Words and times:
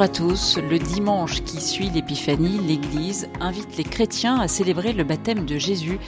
Bonjour 0.00 0.14
à 0.14 0.16
tous. 0.16 0.56
Le 0.56 0.78
dimanche 0.78 1.42
qui 1.42 1.60
suit 1.60 1.90
l'Épiphanie, 1.90 2.58
l'Église 2.66 3.28
invite 3.38 3.76
les 3.76 3.84
chrétiens 3.84 4.40
à 4.40 4.48
célébrer 4.48 4.94
le 4.94 5.04
baptême 5.04 5.44
de 5.44 5.58
Jésus. 5.58 5.98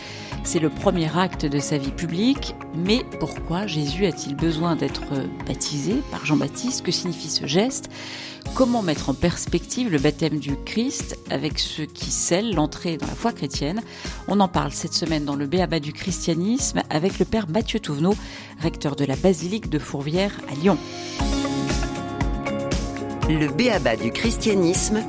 C'est 0.44 0.60
le 0.60 0.70
premier 0.70 1.14
acte 1.14 1.44
de 1.44 1.58
sa 1.58 1.76
vie 1.76 1.90
publique. 1.90 2.54
Mais 2.74 3.04
pourquoi 3.20 3.66
Jésus 3.66 4.06
a-t-il 4.06 4.34
besoin 4.34 4.76
d'être 4.76 5.02
baptisé 5.46 5.96
par 6.10 6.24
Jean-Baptiste? 6.24 6.82
Que 6.82 6.90
signifie 6.90 7.28
ce 7.28 7.46
geste? 7.46 7.90
Comment 8.54 8.80
mettre 8.80 9.10
en 9.10 9.14
perspective 9.14 9.90
le 9.90 9.98
baptême 9.98 10.38
du 10.38 10.56
Christ 10.64 11.18
avec 11.28 11.58
ce 11.58 11.82
qui 11.82 12.10
scelle 12.10 12.54
l'entrée 12.54 12.96
dans 12.96 13.08
la 13.08 13.14
foi 13.14 13.32
chrétienne? 13.32 13.82
On 14.26 14.40
en 14.40 14.48
parle 14.48 14.72
cette 14.72 14.94
semaine 14.94 15.26
dans 15.26 15.36
le 15.36 15.46
Béaba 15.46 15.80
du 15.80 15.92
christianisme 15.92 16.80
avec 16.88 17.18
le 17.18 17.26
père 17.26 17.46
Mathieu 17.46 17.78
Touvenot, 17.78 18.16
recteur 18.58 18.96
de 18.96 19.04
la 19.04 19.16
basilique 19.16 19.68
de 19.68 19.78
Fourvière 19.78 20.32
à 20.50 20.54
Lyon. 20.54 20.78
Le 23.34 23.50
béaba 23.50 23.96
du 23.96 24.12
christianisme, 24.12 25.02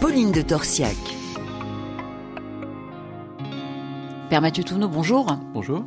Pauline 0.00 0.32
de 0.32 0.42
Torsiac. 0.42 0.96
Père 4.28 4.42
Mathieu 4.42 4.64
Touvenot, 4.64 4.88
bonjour. 4.88 5.36
Bonjour. 5.54 5.84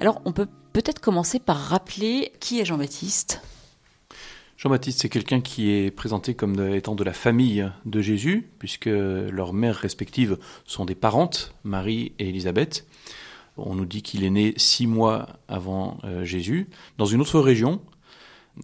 Alors, 0.00 0.22
on 0.24 0.32
peut 0.32 0.48
peut-être 0.72 1.00
commencer 1.00 1.38
par 1.38 1.58
rappeler 1.58 2.32
qui 2.40 2.60
est 2.60 2.64
Jean-Baptiste? 2.64 3.42
Jean-Baptiste, 4.56 5.02
c'est 5.02 5.10
quelqu'un 5.10 5.42
qui 5.42 5.70
est 5.70 5.90
présenté 5.90 6.32
comme 6.32 6.58
étant 6.72 6.94
de 6.94 7.04
la 7.04 7.12
famille 7.12 7.70
de 7.84 8.00
Jésus, 8.00 8.48
puisque 8.58 8.86
leurs 8.86 9.52
mères 9.52 9.76
respectives 9.76 10.38
sont 10.64 10.86
des 10.86 10.94
parentes, 10.94 11.54
Marie 11.62 12.12
et 12.18 12.30
Élisabeth. 12.30 12.86
On 13.58 13.74
nous 13.74 13.84
dit 13.84 14.00
qu'il 14.00 14.24
est 14.24 14.30
né 14.30 14.54
six 14.56 14.86
mois 14.86 15.28
avant 15.46 15.98
euh, 16.04 16.24
Jésus, 16.24 16.68
dans 16.96 17.04
une 17.04 17.20
autre 17.20 17.38
région. 17.38 17.82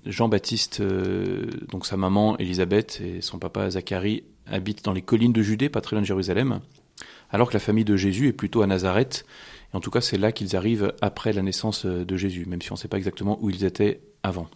Jean-Baptiste, 0.07 0.81
euh, 0.81 1.47
donc 1.69 1.87
sa 1.87 1.97
maman 1.97 2.37
Élisabeth 2.39 3.01
et 3.01 3.21
son 3.21 3.39
papa 3.39 3.71
Zacharie 3.71 4.25
habitent 4.47 4.85
dans 4.85 4.93
les 4.93 5.03
collines 5.03 5.33
de 5.33 5.43
Judée, 5.43 5.69
pas 5.69 5.81
très 5.81 5.97
loin 5.97 6.03
de 6.03 6.07
Jérusalem, 6.07 6.61
alors 7.31 7.49
que 7.49 7.55
la 7.55 7.61
famille 7.61 7.85
de 7.85 7.97
Jésus 7.97 8.29
est 8.29 8.33
plutôt 8.33 8.63
à 8.63 8.67
Nazareth. 8.67 9.25
Et 9.73 9.77
en 9.77 9.81
tout 9.81 9.91
cas, 9.91 10.01
c'est 10.01 10.19
là 10.19 10.33
qu'ils 10.33 10.57
arrivent 10.57 10.93
après 11.01 11.33
la 11.33 11.43
naissance 11.43 11.87
de 11.87 12.17
Jésus, 12.17 12.47
même 12.47 12.61
si 12.61 12.73
on 12.73 12.75
ne 12.75 12.79
sait 12.79 12.89
pas 12.89 12.99
exactement 12.99 13.39
où 13.41 13.51
ils 13.51 13.65
étaient 13.65 14.01
avant. 14.23 14.49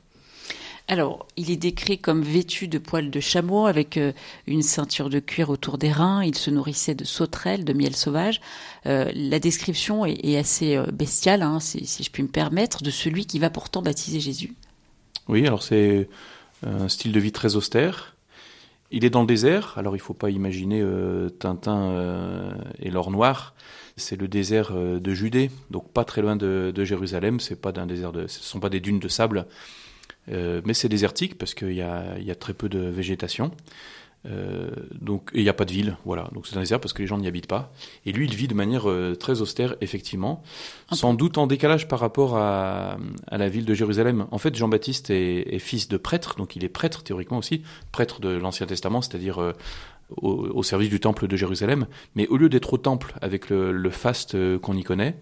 Alors, 0.89 1.27
il 1.37 1.51
est 1.51 1.57
décrit 1.57 1.99
comme 1.99 2.23
vêtu 2.23 2.69
de 2.69 2.79
poils 2.79 3.11
de 3.11 3.21
chameau 3.21 3.67
avec 3.67 3.97
euh, 3.97 4.13
une 4.47 4.63
ceinture 4.63 5.11
de 5.11 5.19
cuir 5.19 5.51
autour 5.51 5.79
des 5.79 5.91
reins. 5.91 6.23
Il 6.23 6.37
se 6.37 6.49
nourrissait 6.51 6.95
de 6.95 7.05
sauterelles, 7.05 7.65
de 7.65 7.73
miel 7.73 7.97
sauvage. 7.97 8.41
Euh, 8.87 9.11
la 9.13 9.41
description 9.41 10.07
est, 10.07 10.37
assez 10.37 10.77
euh, 10.77 10.87
bestiale, 10.93 11.43
hein, 11.43 11.59
si, 11.59 11.85
je 12.01 12.11
puis 12.11 12.23
me 12.23 12.29
permettre, 12.29 12.85
de 12.85 12.91
celui 12.91 13.27
qui 13.27 13.41
va 13.41 13.51
pourtant 13.51 13.83
baptiser 13.83 14.21
Jésus. 14.21 14.55
Oui, 15.29 15.47
alors 15.47 15.63
c'est 15.63 16.09
un 16.65 16.89
style 16.89 17.13
de 17.13 17.21
vie 17.21 17.33
très 17.33 17.57
austère. 17.57 18.17
Il 18.93 19.05
est 19.05 19.11
dans 19.11 19.23
le 19.23 19.27
désert, 19.27 19.75
alors 19.77 19.97
il 19.97 19.99
ne 19.99 20.03
faut 20.03 20.15
pas 20.15 20.31
imaginer 20.31 20.81
euh, 20.81 21.29
Tintin 21.29 21.91
euh, 21.91 22.53
et 22.79 22.91
l'or 22.91 23.11
noir. 23.11 23.55
C'est 23.97 24.21
le 24.21 24.29
désert 24.29 24.71
euh, 24.73 25.01
de 25.01 25.13
Judée, 25.13 25.51
donc 25.71 25.91
pas 25.91 26.05
très 26.05 26.23
loin 26.23 26.37
de, 26.37 26.73
Jérusalem. 26.85 27.41
C'est 27.41 27.61
pas 27.61 27.73
d'un 27.73 27.87
désert 27.87 28.13
ce 28.15 28.21
ne 28.21 28.27
sont 28.29 28.61
pas 28.61 28.69
des 28.69 28.81
dunes 28.81 29.01
de 29.01 29.09
sable, 29.09 29.47
mais 30.29 30.75
c'est 30.75 30.89
désertique 30.89 31.39
parce 31.39 31.55
qu'il 31.55 31.73
y 31.73 31.83
a, 31.83 32.35
très 32.39 32.53
peu 32.53 32.69
de 32.69 32.79
végétation. 32.79 33.51
Euh, 34.29 34.71
donc 35.01 35.31
il 35.35 35.43
n'y 35.43 35.49
a 35.49 35.55
pas 35.55 35.65
de 35.65 35.73
ville, 35.73 35.97
voilà. 36.05 36.29
Donc 36.33 36.47
c'est 36.47 36.57
un 36.57 36.61
désert 36.61 36.81
parce 36.81 36.93
que 36.93 37.03
les 37.03 37.07
gens 37.07 37.19
n'y 37.19 37.27
habitent 37.27 37.47
pas. 37.47 37.73
Et 38.05 38.13
lui, 38.13 38.27
il 38.27 38.35
vit 38.35 38.49
de 38.49 38.55
manière 38.55 38.89
euh, 38.89 39.15
très 39.15 39.41
austère, 39.41 39.77
effectivement, 39.81 40.43
sans 40.93 41.15
doute 41.15 41.39
en 41.39 41.47
décalage 41.47 41.89
par 41.89 42.01
rapport 42.01 42.37
à, 42.37 42.99
à 43.29 43.39
la 43.39 43.49
ville 43.49 43.65
de 43.65 43.75
Jérusalem. 43.75 44.27
En 44.31 44.39
fait, 44.39 44.55
Jean-Baptiste 44.55 45.11
est, 45.11 45.55
est, 45.55 45.59
fils 45.59 45.89
de 45.89 45.97
prêtre, 45.97 46.37
donc 46.37 46.57
il 46.57 46.65
est 46.65 46.69
prêtre 46.69 47.03
théoriquement 47.03 47.39
aussi, 47.39 47.63
prêtre 47.93 48.21
de 48.21 48.31
l'Ancien 48.31 48.67
Testament, 48.67 49.01
c'est-à-dire 49.01 49.41
euh, 49.41 49.53
au, 50.17 50.31
au, 50.33 50.63
service 50.63 50.89
du 50.89 51.01
temple 51.01 51.29
de 51.29 51.37
Jérusalem. 51.37 51.87
Mais 52.15 52.27
au 52.29 52.37
lieu 52.37 52.49
d'être 52.49 52.73
au 52.73 52.79
temple 52.79 53.15
avec 53.21 53.49
le, 53.51 53.73
le 53.73 53.91
faste 53.91 54.37
qu'on 54.59 54.77
y 54.77 54.83
connaît, 54.83 55.19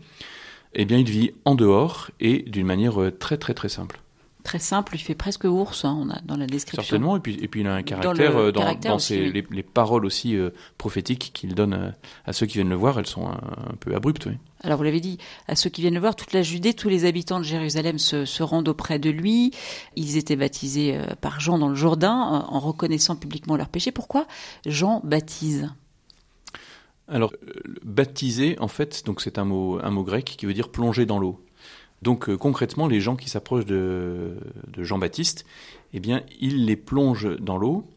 eh 0.75 0.84
bien, 0.84 0.98
il 0.98 1.09
vit 1.09 1.32
en 1.44 1.54
dehors 1.54 2.10
et 2.20 2.43
d'une 2.43 2.66
manière 2.66 2.97
très 3.19 3.37
très 3.37 3.54
très 3.54 3.69
simple 3.69 4.00
très 4.44 4.60
simple, 4.60 4.94
il 4.94 5.00
fait 5.00 5.16
presque 5.16 5.44
ours 5.44 5.84
hein, 5.84 5.99
on 6.00 6.10
a, 6.10 6.21
dans 6.25 6.37
la 6.37 6.47
description. 6.47 6.82
Certainement, 6.82 7.16
et 7.16 7.21
puis, 7.21 7.38
et 7.43 7.49
puis 7.49 7.62
il 7.62 7.66
a 7.66 7.75
un 7.75 7.82
caractère 7.82 8.32
dans, 8.32 8.43
le, 8.43 8.53
dans, 8.53 8.60
caractère 8.60 8.93
dans 8.93 8.97
aussi, 8.97 9.15
ses, 9.15 9.21
oui. 9.22 9.32
les, 9.32 9.44
les, 9.50 9.62
paroles 9.62 10.05
aussi 10.05 10.37
euh, 10.37 10.50
prophétiques 10.78 11.32
qu'il 11.34 11.55
donne 11.55 11.75
euh, 11.75 11.91
à 12.27 12.32
ceux 12.32 12.47
qui 12.47 12.59
viennent 12.59 12.69
le 12.69 12.77
voir, 12.77 12.99
elles 12.99 13.06
sont 13.06 13.27
un, 13.27 13.41
un 13.71 13.77
peu 13.81 13.94
abruptes. 13.94 14.27
Oui. 14.27 14.34
Alors 14.62 14.78
vous 14.78 14.84
l'avez 14.84 15.00
dit, 15.00 15.19
à 15.49 15.56
ceux 15.56 15.71
qui 15.71 15.81
viennent 15.81 15.94
le 15.94 16.00
voir, 16.00 16.15
toute 16.15 16.32
la 16.32 16.43
Judée, 16.43 16.75
tous 16.75 16.88
les 16.88 17.05
habitants 17.06 17.38
de 17.38 17.44
Jérusalem 17.44 17.99
se, 17.99 18.25
se 18.25 18.43
rendent 18.43 18.69
auprès 18.69 18.99
de 18.99 19.10
lui. 19.10 19.50
Ils 19.97 20.16
étaient 20.16 20.37
baptisés 20.37 20.94
euh, 20.94 21.06
par 21.21 21.41
Jean 21.41 21.59
dans 21.59 21.69
le 21.69 21.75
Jourdain 21.75 22.44
en 22.47 22.61
reconnaissant 22.61 23.16
publiquement 23.16 23.56
leurs 23.56 23.69
péchés. 23.69 23.93
Pourquoi 23.93 24.26
Jean 24.66 25.00
baptise? 25.05 25.71
Alors, 27.06 27.32
baptiser, 27.82 28.56
en 28.61 28.69
fait, 28.69 29.05
donc 29.05 29.21
c'est 29.21 29.38
un 29.38 29.44
mot, 29.44 29.78
un 29.82 29.91
mot 29.91 30.05
grec 30.05 30.25
qui 30.38 30.47
veut 30.47 30.55
dire 30.55 30.71
plonger 30.71 31.05
dans 31.05 31.19
l'eau. 31.19 31.44
Donc 32.04 32.28
euh, 32.28 32.37
concrètement, 32.37 32.87
les 32.87 33.00
gens 33.00 33.16
qui 33.16 33.31
s'approchent 33.31 33.65
de, 33.65 34.37
Jean-Baptiste, 34.76 35.47
eh 35.94 36.00
bien, 36.00 36.22
ils 36.38 36.66
les 36.66 36.76
plongent 36.76 37.34
dans 37.41 37.56
l'eau 37.56 37.88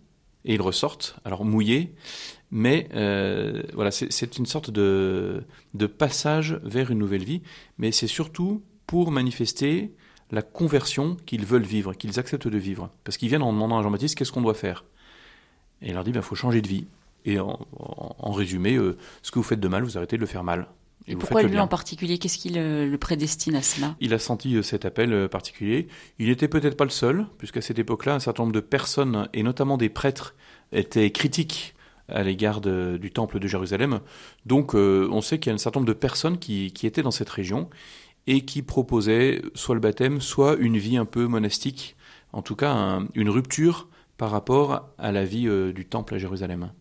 et 0.46 0.54
ils 0.54 0.62
ressortent, 0.62 1.18
alors 1.26 1.44
mouillés, 1.44 1.94
mais 2.50 2.88
euh, 2.94 3.64
voilà, 3.74 3.92
c'est 3.92 4.38
une 4.38 4.46
sorte 4.46 4.72
de, 4.72 5.44
passage 5.98 6.58
vers 6.64 6.90
une 6.90 7.00
nouvelle 7.00 7.26
vie, 7.26 7.42
mais 7.78 7.92
c'est 7.92 8.08
surtout 8.08 8.64
pour 8.86 9.12
manifester 9.12 9.94
la 10.32 10.42
conversion 10.42 11.18
qu'ils 11.26 11.46
veulent 11.46 11.64
vivre, 11.64 11.94
qu'ils 11.94 12.18
acceptent 12.18 12.48
de 12.48 12.58
vivre. 12.58 12.90
Parce 13.04 13.18
qu'ils 13.18 13.28
viennent 13.28 13.44
en 13.44 13.52
demandant 13.52 13.78
à 13.78 13.84
Jean-Baptiste 13.84 14.16
qu'est-ce 14.16 14.32
qu'on 14.32 14.42
doit 14.42 14.54
faire? 14.54 14.86
Et 15.82 15.90
il 15.90 15.94
leur 15.94 16.06
dit, 16.06 16.12
il 16.12 16.14
ben, 16.14 16.22
faut 16.22 16.36
changer 16.36 16.62
de 16.62 16.68
vie. 16.70 16.88
Et 17.26 17.40
en 17.42 18.32
résumé, 18.32 18.76
euh, 18.76 18.98
ce 19.22 19.32
que 19.32 19.40
vous 19.40 19.44
faites 19.44 19.60
de 19.60 19.68
mal, 19.68 19.84
vous 19.84 19.98
arrêtez 19.98 20.16
de 20.16 20.22
le 20.22 20.28
faire 20.28 20.46
mal. 20.46 20.68
Et, 21.08 21.14
et 21.14 21.16
pourquoi 21.16 21.44
lui 21.44 21.60
en 21.60 21.68
particulier? 21.68 22.18
Qu'est-ce 22.18 22.38
qui 22.38 22.50
le, 22.50 22.90
le, 22.90 22.98
prédestine 22.98 23.56
à 23.56 23.62
cela? 23.62 23.96
Il 24.00 24.14
a 24.14 24.20
senti 24.20 24.62
cet 24.64 24.86
appel 24.86 25.30
particulier. 25.30 25.88
Il 26.20 26.28
n'était 26.28 26.48
peut-être 26.48 26.76
pas 26.76 26.84
le 26.84 26.90
seul, 26.90 27.28
puisqu'à 27.38 27.62
cette 27.62 27.80
époque-là, 27.80 28.16
un 28.16 28.20
certain 28.20 28.44
nombre 28.44 28.54
de 28.54 28.60
personnes, 28.60 29.30
et 29.34 29.44
notamment 29.44 29.78
des 29.78 29.90
prêtres, 29.90 30.36
étaient 30.72 31.12
critiques 31.12 31.76
à 32.10 32.24
l'égard 32.24 32.62
du 32.62 33.12
temple 33.12 33.40
de 33.40 33.48
Jérusalem. 33.48 34.00
Donc 34.46 34.76
euh, 34.76 35.10
on 35.12 35.22
sait 35.22 35.40
qu'il 35.40 35.50
y 35.50 35.52
a 35.52 35.56
un 35.56 35.58
certain 35.58 35.80
nombre 35.80 35.90
de 35.90 35.98
personnes 35.98 36.38
qui, 36.38 36.72
qui, 36.72 36.88
étaient 36.88 37.02
dans 37.02 37.12
cette 37.12 37.30
région 37.30 37.70
et 38.28 38.42
qui 38.42 38.62
proposaient 38.62 39.42
soit 39.56 39.76
le 39.76 39.82
baptême, 39.82 40.22
soit 40.22 40.56
une 40.58 40.78
vie 40.78 40.98
un 40.98 41.06
peu 41.06 41.28
monastique, 41.28 41.96
en 42.34 42.42
tout 42.42 42.56
cas 42.56 42.72
un, 42.72 43.08
une 43.14 43.30
rupture 43.30 43.88
par 44.18 44.32
rapport 44.32 44.90
à 44.98 45.12
la 45.12 45.26
vie 45.26 45.48
euh, 45.48 45.74
du 45.74 45.86
temple 45.86 46.16
à 46.16 46.18
Jérusalem. 46.18 46.72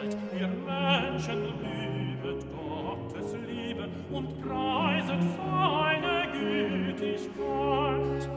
seid 0.00 0.16
ihr 0.38 0.48
Menschen, 0.48 1.42
liebet 1.60 2.44
Gottes 2.52 3.36
Liebe 3.46 3.88
und 4.10 4.40
preiset 4.40 5.22
seine 5.36 6.28
Gütigkeit. 6.32 8.28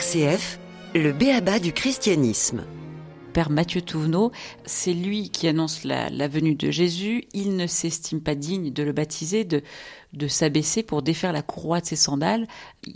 RCF, 0.00 0.58
le 0.94 1.12
béaba 1.12 1.58
du 1.58 1.74
christianisme. 1.74 2.64
Père 3.34 3.50
Mathieu 3.50 3.82
Touvenot, 3.82 4.32
c'est 4.64 4.94
lui 4.94 5.28
qui 5.28 5.46
annonce 5.46 5.84
la, 5.84 6.08
venue 6.26 6.54
de 6.54 6.70
Jésus. 6.70 7.24
Il 7.34 7.54
ne 7.54 7.66
s'estime 7.66 8.22
pas 8.22 8.34
digne 8.34 8.72
de 8.72 8.82
le 8.82 8.92
baptiser, 8.92 9.44
de, 9.44 9.60
de 10.14 10.26
s'abaisser 10.26 10.82
pour 10.82 11.02
défaire 11.02 11.34
la 11.34 11.42
courroie 11.42 11.82
de 11.82 11.86
ses 11.86 11.96
sandales. 11.96 12.48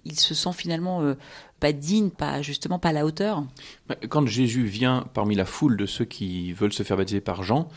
Il 0.06 0.18
se 0.18 0.32
sent 0.34 0.54
finalement 0.54 1.02
euh, 1.02 1.14
pas 1.60 1.72
digne, 1.72 2.08
pas 2.08 2.40
justement 2.40 2.78
pas 2.78 2.88
à 2.88 2.92
la 2.94 3.04
hauteur. 3.04 3.44
Bah, 3.86 3.96
quand 4.08 4.26
Jésus 4.26 4.64
vient 4.64 5.04
parmi 5.12 5.34
la 5.34 5.44
foule 5.44 5.76
de 5.76 5.84
ceux 5.84 6.06
qui 6.06 6.54
veulent 6.54 6.72
se 6.72 6.84
faire 6.84 6.96
baptiser 6.96 7.20
par 7.20 7.42
Jean, 7.42 7.68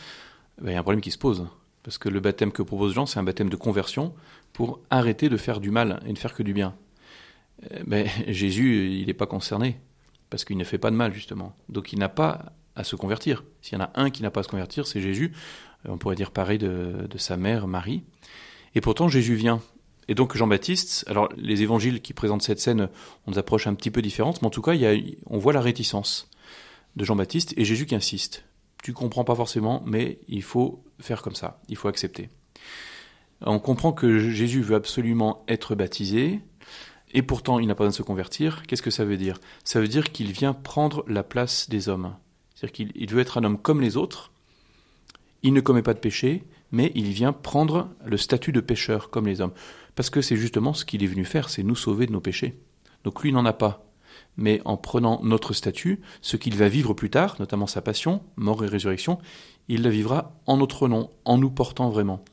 bah, 0.61 0.71
il 0.71 0.73
y 0.73 0.75
a 0.77 0.79
un 0.79 0.83
problème 0.83 1.01
qui 1.01 1.11
se 1.11 1.17
pose. 1.17 1.47
Parce 1.83 1.97
que 1.97 2.07
le 2.07 2.21
baptême 2.21 2.53
que 2.53 2.63
propose 2.63 2.93
Jean, 2.93 3.05
c'est 3.05 3.19
un 3.19 3.23
baptême 3.23 3.49
de 3.49 3.57
conversion 3.57 4.13
pour 4.53 4.79
arrêter 4.89 5.27
de 5.27 5.35
faire 5.35 5.59
du 5.59 5.69
mal 5.69 6.01
et 6.05 6.13
ne 6.13 6.17
faire 6.17 6.33
que 6.33 6.43
du 6.43 6.53
bien. 6.53 6.75
Euh, 7.71 7.83
mais 7.85 8.07
Jésus, 8.27 8.91
il 8.91 9.07
n'est 9.07 9.13
pas 9.13 9.25
concerné, 9.25 9.79
parce 10.29 10.45
qu'il 10.45 10.57
ne 10.57 10.63
fait 10.63 10.77
pas 10.77 10.91
de 10.91 10.95
mal, 10.95 11.13
justement. 11.13 11.55
Donc 11.69 11.93
il 11.93 11.99
n'a 11.99 12.09
pas 12.09 12.53
à 12.75 12.83
se 12.83 12.95
convertir. 12.95 13.43
S'il 13.61 13.77
y 13.77 13.81
en 13.81 13.85
a 13.85 13.91
un 13.95 14.09
qui 14.09 14.21
n'a 14.21 14.31
pas 14.31 14.41
à 14.41 14.43
se 14.43 14.49
convertir, 14.49 14.87
c'est 14.87 15.01
Jésus. 15.01 15.33
Euh, 15.85 15.89
on 15.91 15.97
pourrait 15.97 16.15
dire 16.15 16.31
pareil 16.31 16.57
de, 16.57 17.07
sa 17.17 17.37
mère, 17.37 17.67
Marie. 17.67 18.03
Et 18.75 18.81
pourtant, 18.81 19.07
Jésus 19.07 19.35
vient. 19.35 19.61
Et 20.07 20.15
donc 20.15 20.37
Jean-Baptiste, 20.37 21.03
alors 21.07 21.27
les 21.35 21.63
évangiles 21.63 22.01
qui 22.01 22.13
présentent 22.13 22.41
cette 22.41 22.61
scène, 22.61 22.87
on 23.25 23.31
nous 23.31 23.39
approche 23.39 23.67
un 23.67 23.73
petit 23.73 23.91
peu 23.91 24.01
différente, 24.01 24.41
mais 24.41 24.47
en 24.47 24.51
tout 24.51 24.61
cas, 24.61 24.71
on 25.25 25.37
voit 25.37 25.51
la 25.51 25.59
réticence 25.59 26.29
de 26.95 27.03
Jean-Baptiste 27.03 27.53
et 27.57 27.65
Jésus 27.65 27.85
qui 27.85 27.95
insiste. 27.95 28.45
Tu 28.83 28.93
comprends 28.93 29.25
pas 29.25 29.35
forcément, 29.35 29.83
mais 29.85 30.19
il 30.29 30.43
faut 30.43 30.81
faire 30.99 31.21
comme 31.21 31.35
ça, 31.35 31.59
il 31.67 31.75
faut 31.75 31.89
accepter. 31.89 32.29
On 33.41 33.59
comprend 33.59 33.91
que 33.91 34.17
Jésus 34.17 34.61
veut 34.61 34.75
absolument 34.75 35.43
être 35.47 35.75
baptisé, 35.75 36.39
et 37.13 37.21
pourtant 37.21 37.59
il 37.59 37.67
n'a 37.67 37.75
pas 37.75 37.83
besoin 37.83 37.91
de 37.91 37.95
se 37.95 38.03
convertir, 38.03 38.63
qu'est-ce 38.63 38.81
que 38.81 38.91
ça 38.91 39.05
veut 39.05 39.17
dire? 39.17 39.39
Ça 39.63 39.79
veut 39.79 39.87
dire 39.87 40.11
qu'il 40.11 40.31
vient 40.31 40.53
prendre 40.53 41.03
la 41.07 41.23
place 41.23 41.69
des 41.69 41.89
hommes. 41.89 42.15
C'est-à-dire 42.55 42.91
qu'il 42.93 43.09
veut 43.09 43.21
être 43.21 43.37
un 43.37 43.43
homme 43.43 43.57
comme 43.57 43.81
les 43.81 43.97
autres, 43.97 44.31
il 45.43 45.53
ne 45.53 45.61
commet 45.61 45.83
pas 45.83 45.93
de 45.93 45.99
péché, 45.99 46.43
mais 46.71 46.91
il 46.95 47.11
vient 47.11 47.33
prendre 47.33 47.89
le 48.05 48.17
statut 48.17 48.51
de 48.51 48.59
pécheur 48.59 49.09
comme 49.09 49.27
les 49.27 49.41
hommes. 49.41 49.53
Parce 49.95 50.09
que 50.09 50.21
c'est 50.21 50.35
justement 50.35 50.73
ce 50.73 50.85
qu'il 50.85 51.03
est 51.03 51.07
venu 51.07 51.25
faire, 51.25 51.49
c'est 51.49 51.63
nous 51.63 51.75
sauver 51.75 52.07
de 52.07 52.11
nos 52.11 52.21
péchés. 52.21 52.59
Donc 53.03 53.23
lui 53.23 53.31
n'en 53.31 53.45
a 53.45 53.53
pas. 53.53 53.85
Mais 54.35 54.61
en 54.65 54.77
prenant 54.77 55.19
notre 55.23 55.53
statut, 55.53 56.01
ce 56.21 56.37
qu'il 56.37 56.55
va 56.55 56.69
vivre 56.69 56.93
plus 56.93 57.09
tard, 57.09 57.35
notamment 57.39 57.67
sa 57.67 57.81
passion, 57.81 58.23
mort 58.35 58.63
et 58.63 58.67
résurrection, 58.67 59.19
il 59.67 59.83
la 59.83 59.89
vivra 59.89 60.39
en 60.45 60.57
notre 60.57 60.87
nom, 60.87 61.09
en 61.25 61.37
nous 61.37 61.49
portant 61.49 61.89
vraiment. 61.89 62.23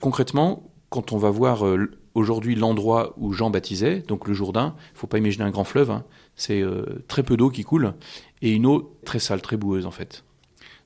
Concrètement, 0.00 0.70
quand 0.90 1.12
on 1.12 1.18
va 1.18 1.30
voir 1.30 1.66
euh, 1.66 1.90
aujourd'hui 2.14 2.54
l'endroit 2.54 3.14
où 3.16 3.32
Jean 3.32 3.50
baptisait, 3.50 4.00
donc 4.00 4.26
le 4.26 4.34
Jourdain, 4.34 4.74
il 4.94 4.98
faut 4.98 5.06
pas 5.06 5.18
imaginer 5.18 5.44
un 5.44 5.50
grand 5.50 5.64
fleuve, 5.64 5.90
hein. 5.90 6.04
c'est 6.36 6.60
euh, 6.60 7.04
très 7.08 7.22
peu 7.22 7.36
d'eau 7.36 7.50
qui 7.50 7.64
coule, 7.64 7.94
et 8.40 8.52
une 8.52 8.66
eau 8.66 8.96
très 9.04 9.18
sale, 9.18 9.42
très 9.42 9.56
boueuse 9.56 9.86
en 9.86 9.90
fait. 9.90 10.24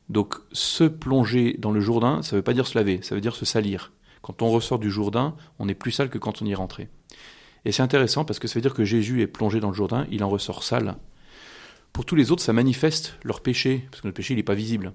Donc 0.08 0.36
se 0.52 0.84
plonger 0.84 1.56
dans 1.58 1.70
le 1.70 1.80
Jourdain, 1.80 2.22
ça 2.22 2.34
ne 2.34 2.38
veut 2.38 2.44
pas 2.44 2.54
dire 2.54 2.66
se 2.66 2.76
laver, 2.78 3.00
ça 3.02 3.14
veut 3.14 3.20
dire 3.20 3.36
se 3.36 3.44
salir. 3.44 3.92
Quand 4.22 4.42
on 4.42 4.50
ressort 4.50 4.78
du 4.78 4.90
Jourdain, 4.90 5.36
on 5.58 5.68
est 5.68 5.74
plus 5.74 5.92
sale 5.92 6.08
que 6.08 6.18
quand 6.18 6.42
on 6.42 6.46
y 6.46 6.52
est 6.52 6.56
rentré. 6.56 6.88
Et 7.64 7.72
c'est 7.72 7.82
intéressant 7.82 8.24
parce 8.24 8.38
que 8.38 8.48
ça 8.48 8.54
veut 8.54 8.62
dire 8.62 8.74
que 8.74 8.84
Jésus 8.84 9.20
est 9.22 9.26
plongé 9.26 9.60
dans 9.60 9.68
le 9.68 9.74
Jourdain, 9.74 10.06
il 10.10 10.24
en 10.24 10.28
ressort 10.28 10.62
sale. 10.62 10.96
Pour 11.92 12.04
tous 12.04 12.14
les 12.14 12.30
autres, 12.30 12.42
ça 12.42 12.52
manifeste 12.52 13.18
leur 13.22 13.40
péché, 13.40 13.86
parce 13.90 14.00
que 14.00 14.06
le 14.06 14.14
péché, 14.14 14.34
n'est 14.34 14.42
pas 14.42 14.54
visible. 14.54 14.92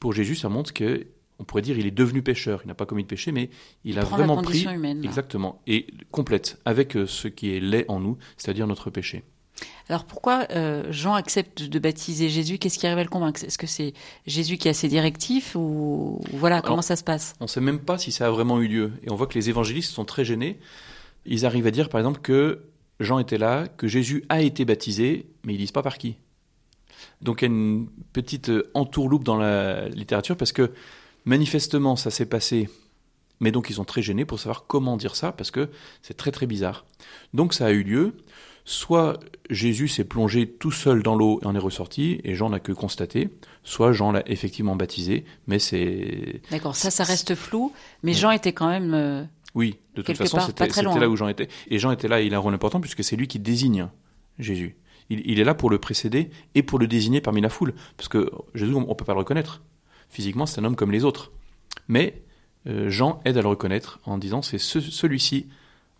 Pour 0.00 0.12
Jésus, 0.12 0.34
ça 0.34 0.48
montre 0.48 0.72
que 0.72 1.06
on 1.38 1.44
pourrait 1.44 1.62
dire 1.62 1.78
il 1.78 1.86
est 1.86 1.90
devenu 1.90 2.22
pécheur. 2.22 2.60
Il 2.64 2.68
n'a 2.68 2.74
pas 2.74 2.86
commis 2.86 3.02
de 3.02 3.08
péché, 3.08 3.32
mais 3.32 3.50
il, 3.84 3.98
a 3.98 4.04
vraiment 4.04 4.40
pris 4.42 4.66
exactement 5.02 5.60
et 5.66 5.86
complète 6.10 6.58
avec 6.64 6.96
euh, 6.96 7.06
ce 7.06 7.28
qui 7.28 7.54
est 7.54 7.60
laid 7.60 7.84
en 7.88 8.00
nous, 8.00 8.16
c'est-à-dire 8.36 8.66
notre 8.66 8.90
péché. 8.90 9.24
Alors 9.88 10.04
pourquoi 10.04 10.46
euh, 10.50 10.90
Jean 10.90 11.14
accepte 11.14 11.62
de 11.62 11.78
baptiser 11.78 12.28
Jésus? 12.28 12.58
Qu'est-ce 12.58 12.78
qui 12.78 12.86
arrive 12.86 12.98
à 12.98 13.04
le 13.04 13.08
convaincre? 13.08 13.44
Est-ce 13.44 13.58
que 13.58 13.66
c'est 13.66 13.92
Jésus 14.26 14.56
qui 14.56 14.68
a 14.68 14.74
ses 14.74 14.88
directifs 14.88 15.54
ou 15.54 16.20
voilà 16.32 16.62
comment 16.62 16.82
ça 16.82 16.96
se 16.96 17.04
passe? 17.04 17.34
On 17.40 17.44
ne 17.44 17.48
sait 17.48 17.60
même 17.60 17.80
pas 17.80 17.98
si 17.98 18.10
ça 18.10 18.26
a 18.26 18.30
vraiment 18.30 18.60
eu 18.60 18.68
lieu. 18.68 18.92
Et 19.02 19.10
on 19.10 19.14
voit 19.14 19.26
que 19.26 19.34
les 19.34 19.50
évangélistes 19.50 19.92
sont 19.92 20.04
très 20.04 20.24
gênés. 20.24 20.58
Ils 21.26 21.46
arrivent 21.46 21.66
à 21.66 21.70
dire 21.70 21.88
par 21.88 22.00
exemple 22.00 22.20
que 22.20 22.64
Jean 23.00 23.18
était 23.18 23.38
là, 23.38 23.68
que 23.68 23.86
Jésus 23.86 24.24
a 24.28 24.40
été 24.40 24.64
baptisé, 24.64 25.26
mais 25.44 25.54
ils 25.54 25.58
disent 25.58 25.72
pas 25.72 25.82
par 25.82 25.98
qui. 25.98 26.16
Donc 27.20 27.42
il 27.42 27.44
y 27.44 27.48
a 27.48 27.52
une 27.52 27.88
petite 28.12 28.50
entourloupe 28.74 29.24
dans 29.24 29.36
la 29.36 29.88
littérature 29.88 30.36
parce 30.36 30.52
que 30.52 30.72
Manifestement, 31.24 31.96
ça 31.96 32.10
s'est 32.10 32.26
passé, 32.26 32.68
mais 33.40 33.50
donc 33.50 33.70
ils 33.70 33.74
sont 33.74 33.84
très 33.84 34.02
gênés 34.02 34.24
pour 34.24 34.38
savoir 34.38 34.66
comment 34.66 34.96
dire 34.96 35.16
ça, 35.16 35.32
parce 35.32 35.50
que 35.50 35.70
c'est 36.02 36.16
très 36.16 36.30
très 36.30 36.46
bizarre. 36.46 36.84
Donc 37.32 37.54
ça 37.54 37.66
a 37.66 37.70
eu 37.70 37.82
lieu, 37.82 38.16
soit 38.64 39.18
Jésus 39.50 39.88
s'est 39.88 40.04
plongé 40.04 40.48
tout 40.48 40.70
seul 40.70 41.02
dans 41.02 41.14
l'eau 41.14 41.40
et 41.42 41.46
en 41.46 41.54
est 41.54 41.58
ressorti, 41.58 42.20
et 42.24 42.34
Jean 42.34 42.50
n'a 42.50 42.60
que 42.60 42.72
constaté, 42.72 43.30
soit 43.62 43.92
Jean 43.92 44.12
l'a 44.12 44.22
effectivement 44.30 44.76
baptisé, 44.76 45.24
mais 45.46 45.58
c'est... 45.58 46.42
D'accord, 46.50 46.76
ça, 46.76 46.90
ça 46.90 47.04
reste 47.04 47.34
flou, 47.34 47.72
mais 48.02 48.12
Jean 48.12 48.30
était 48.30 48.52
quand 48.52 48.68
même... 48.68 48.94
Euh, 48.94 49.24
oui, 49.54 49.78
de 49.94 50.02
toute 50.02 50.16
façon, 50.16 50.40
c'était 50.40 50.66
là 50.82 51.08
où 51.08 51.16
Jean 51.16 51.28
était. 51.28 51.48
Et 51.68 51.78
Jean 51.78 51.92
était 51.92 52.08
là, 52.08 52.20
il 52.20 52.34
a 52.34 52.38
un 52.38 52.40
rôle 52.40 52.54
important, 52.54 52.80
puisque 52.80 53.04
c'est 53.04 53.16
lui 53.16 53.28
qui 53.28 53.38
désigne 53.38 53.88
Jésus. 54.38 54.76
Il, 55.10 55.22
il, 55.26 55.38
est 55.38 55.44
là 55.44 55.54
pour 55.54 55.70
le 55.70 55.78
précéder 55.78 56.30
et 56.54 56.62
pour 56.62 56.78
le 56.78 56.86
désigner 56.86 57.20
parmi 57.20 57.40
la 57.40 57.50
foule, 57.50 57.74
parce 57.96 58.08
que 58.08 58.30
Jésus, 58.54 58.74
on 58.74 58.80
ne 58.80 58.94
peut 58.94 59.04
pas 59.04 59.12
le 59.12 59.18
reconnaître. 59.18 59.62
Physiquement, 60.10 60.46
c'est 60.46 60.60
un 60.60 60.64
homme 60.64 60.76
comme 60.76 60.92
les 60.92 61.04
autres. 61.04 61.32
Mais 61.88 62.22
euh, 62.66 62.90
Jean 62.90 63.20
aide 63.24 63.36
à 63.36 63.42
le 63.42 63.48
reconnaître 63.48 64.00
en 64.04 64.18
disant 64.18 64.42
c'est 64.42 64.58
celui-ci 64.58 65.46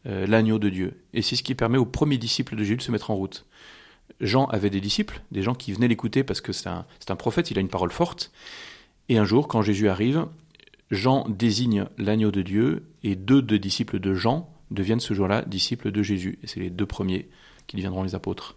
euh, 0.06 0.26
l'agneau 0.26 0.58
de 0.58 0.68
Dieu. 0.68 1.00
Et 1.12 1.22
c'est 1.22 1.36
ce 1.36 1.42
qui 1.42 1.54
permet 1.54 1.78
aux 1.78 1.86
premiers 1.86 2.18
disciples 2.18 2.56
de 2.56 2.64
Jésus 2.64 2.76
de 2.76 2.82
se 2.82 2.92
mettre 2.92 3.10
en 3.10 3.16
route. 3.16 3.46
Jean 4.20 4.46
avait 4.46 4.70
des 4.70 4.80
disciples, 4.80 5.22
des 5.32 5.42
gens 5.42 5.54
qui 5.54 5.72
venaient 5.72 5.88
l'écouter 5.88 6.24
parce 6.24 6.40
que 6.40 6.52
c'est 6.52 6.68
un, 6.68 7.16
prophète, 7.16 7.50
il 7.50 7.58
a 7.58 7.60
une 7.60 7.68
parole 7.68 7.90
forte. 7.90 8.30
Et 9.08 9.18
un 9.18 9.24
jour, 9.24 9.48
quand 9.48 9.62
Jésus 9.62 9.88
arrive, 9.88 10.26
Jean 10.90 11.26
désigne 11.28 11.86
l'agneau 11.98 12.30
de 12.30 12.42
Dieu 12.42 12.84
et 13.02 13.16
deux 13.16 13.42
disciples 13.42 13.98
de 13.98 14.14
Jean 14.14 14.50
deviennent 14.70 15.00
ce 15.00 15.14
jour-là 15.14 15.42
disciples 15.42 15.90
de 15.90 16.02
Jésus. 16.02 16.38
Et 16.42 16.46
c'est 16.46 16.60
les 16.60 16.70
deux 16.70 16.86
premiers 16.86 17.28
qui 17.66 17.76
deviendront 17.76 18.02
les 18.02 18.14
apôtres. 18.14 18.56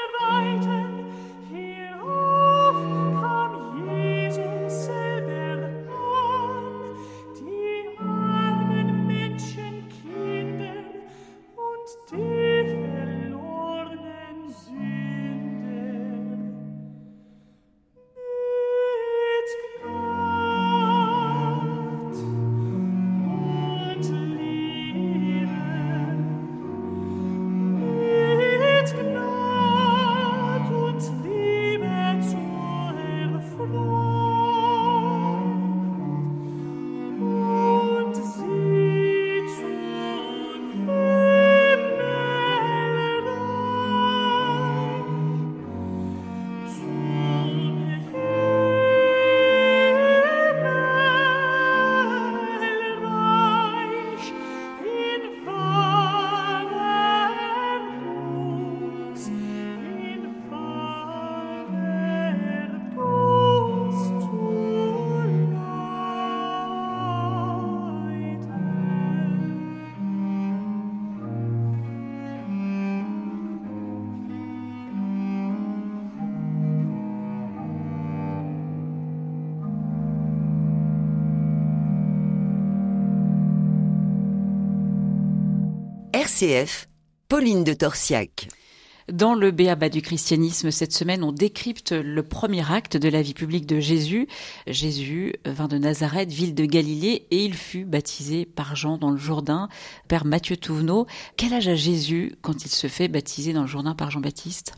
RCF, 86.41 86.87
Pauline 87.27 87.63
de 87.63 87.73
Torsiac. 87.73 88.47
Dans 89.11 89.35
le 89.35 89.51
Béaba 89.51 89.89
du 89.89 90.01
christianisme, 90.01 90.71
cette 90.71 90.91
semaine, 90.91 91.23
on 91.23 91.31
décrypte 91.31 91.91
le 91.91 92.23
premier 92.23 92.71
acte 92.71 92.97
de 92.97 93.09
la 93.09 93.21
vie 93.21 93.35
publique 93.35 93.67
de 93.67 93.79
Jésus. 93.79 94.27
Jésus 94.65 95.35
vint 95.45 95.67
de 95.67 95.77
Nazareth, 95.77 96.31
ville 96.31 96.55
de 96.55 96.65
Galilée, 96.65 97.27
et 97.29 97.45
il 97.45 97.53
fut 97.53 97.85
baptisé 97.85 98.45
par 98.45 98.75
Jean 98.75 98.97
dans 98.97 99.11
le 99.11 99.17
Jourdain. 99.17 99.69
Père 100.07 100.25
Mathieu 100.25 100.57
Touvenot, 100.57 101.05
quel 101.37 101.53
âge 101.53 101.67
a 101.67 101.75
Jésus 101.75 102.33
quand 102.41 102.65
il 102.65 102.69
se 102.69 102.87
fait 102.87 103.07
baptiser 103.07 103.53
dans 103.53 103.61
le 103.61 103.67
Jourdain 103.67 103.93
par 103.93 104.09
Jean-Baptiste? 104.09 104.73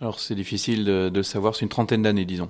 Alors 0.00 0.18
c'est 0.18 0.34
difficile 0.34 0.84
de, 0.84 1.22
savoir, 1.22 1.54
c'est 1.54 1.62
une 1.62 1.68
trentaine 1.68 2.02
d'années, 2.02 2.24
disons. 2.24 2.48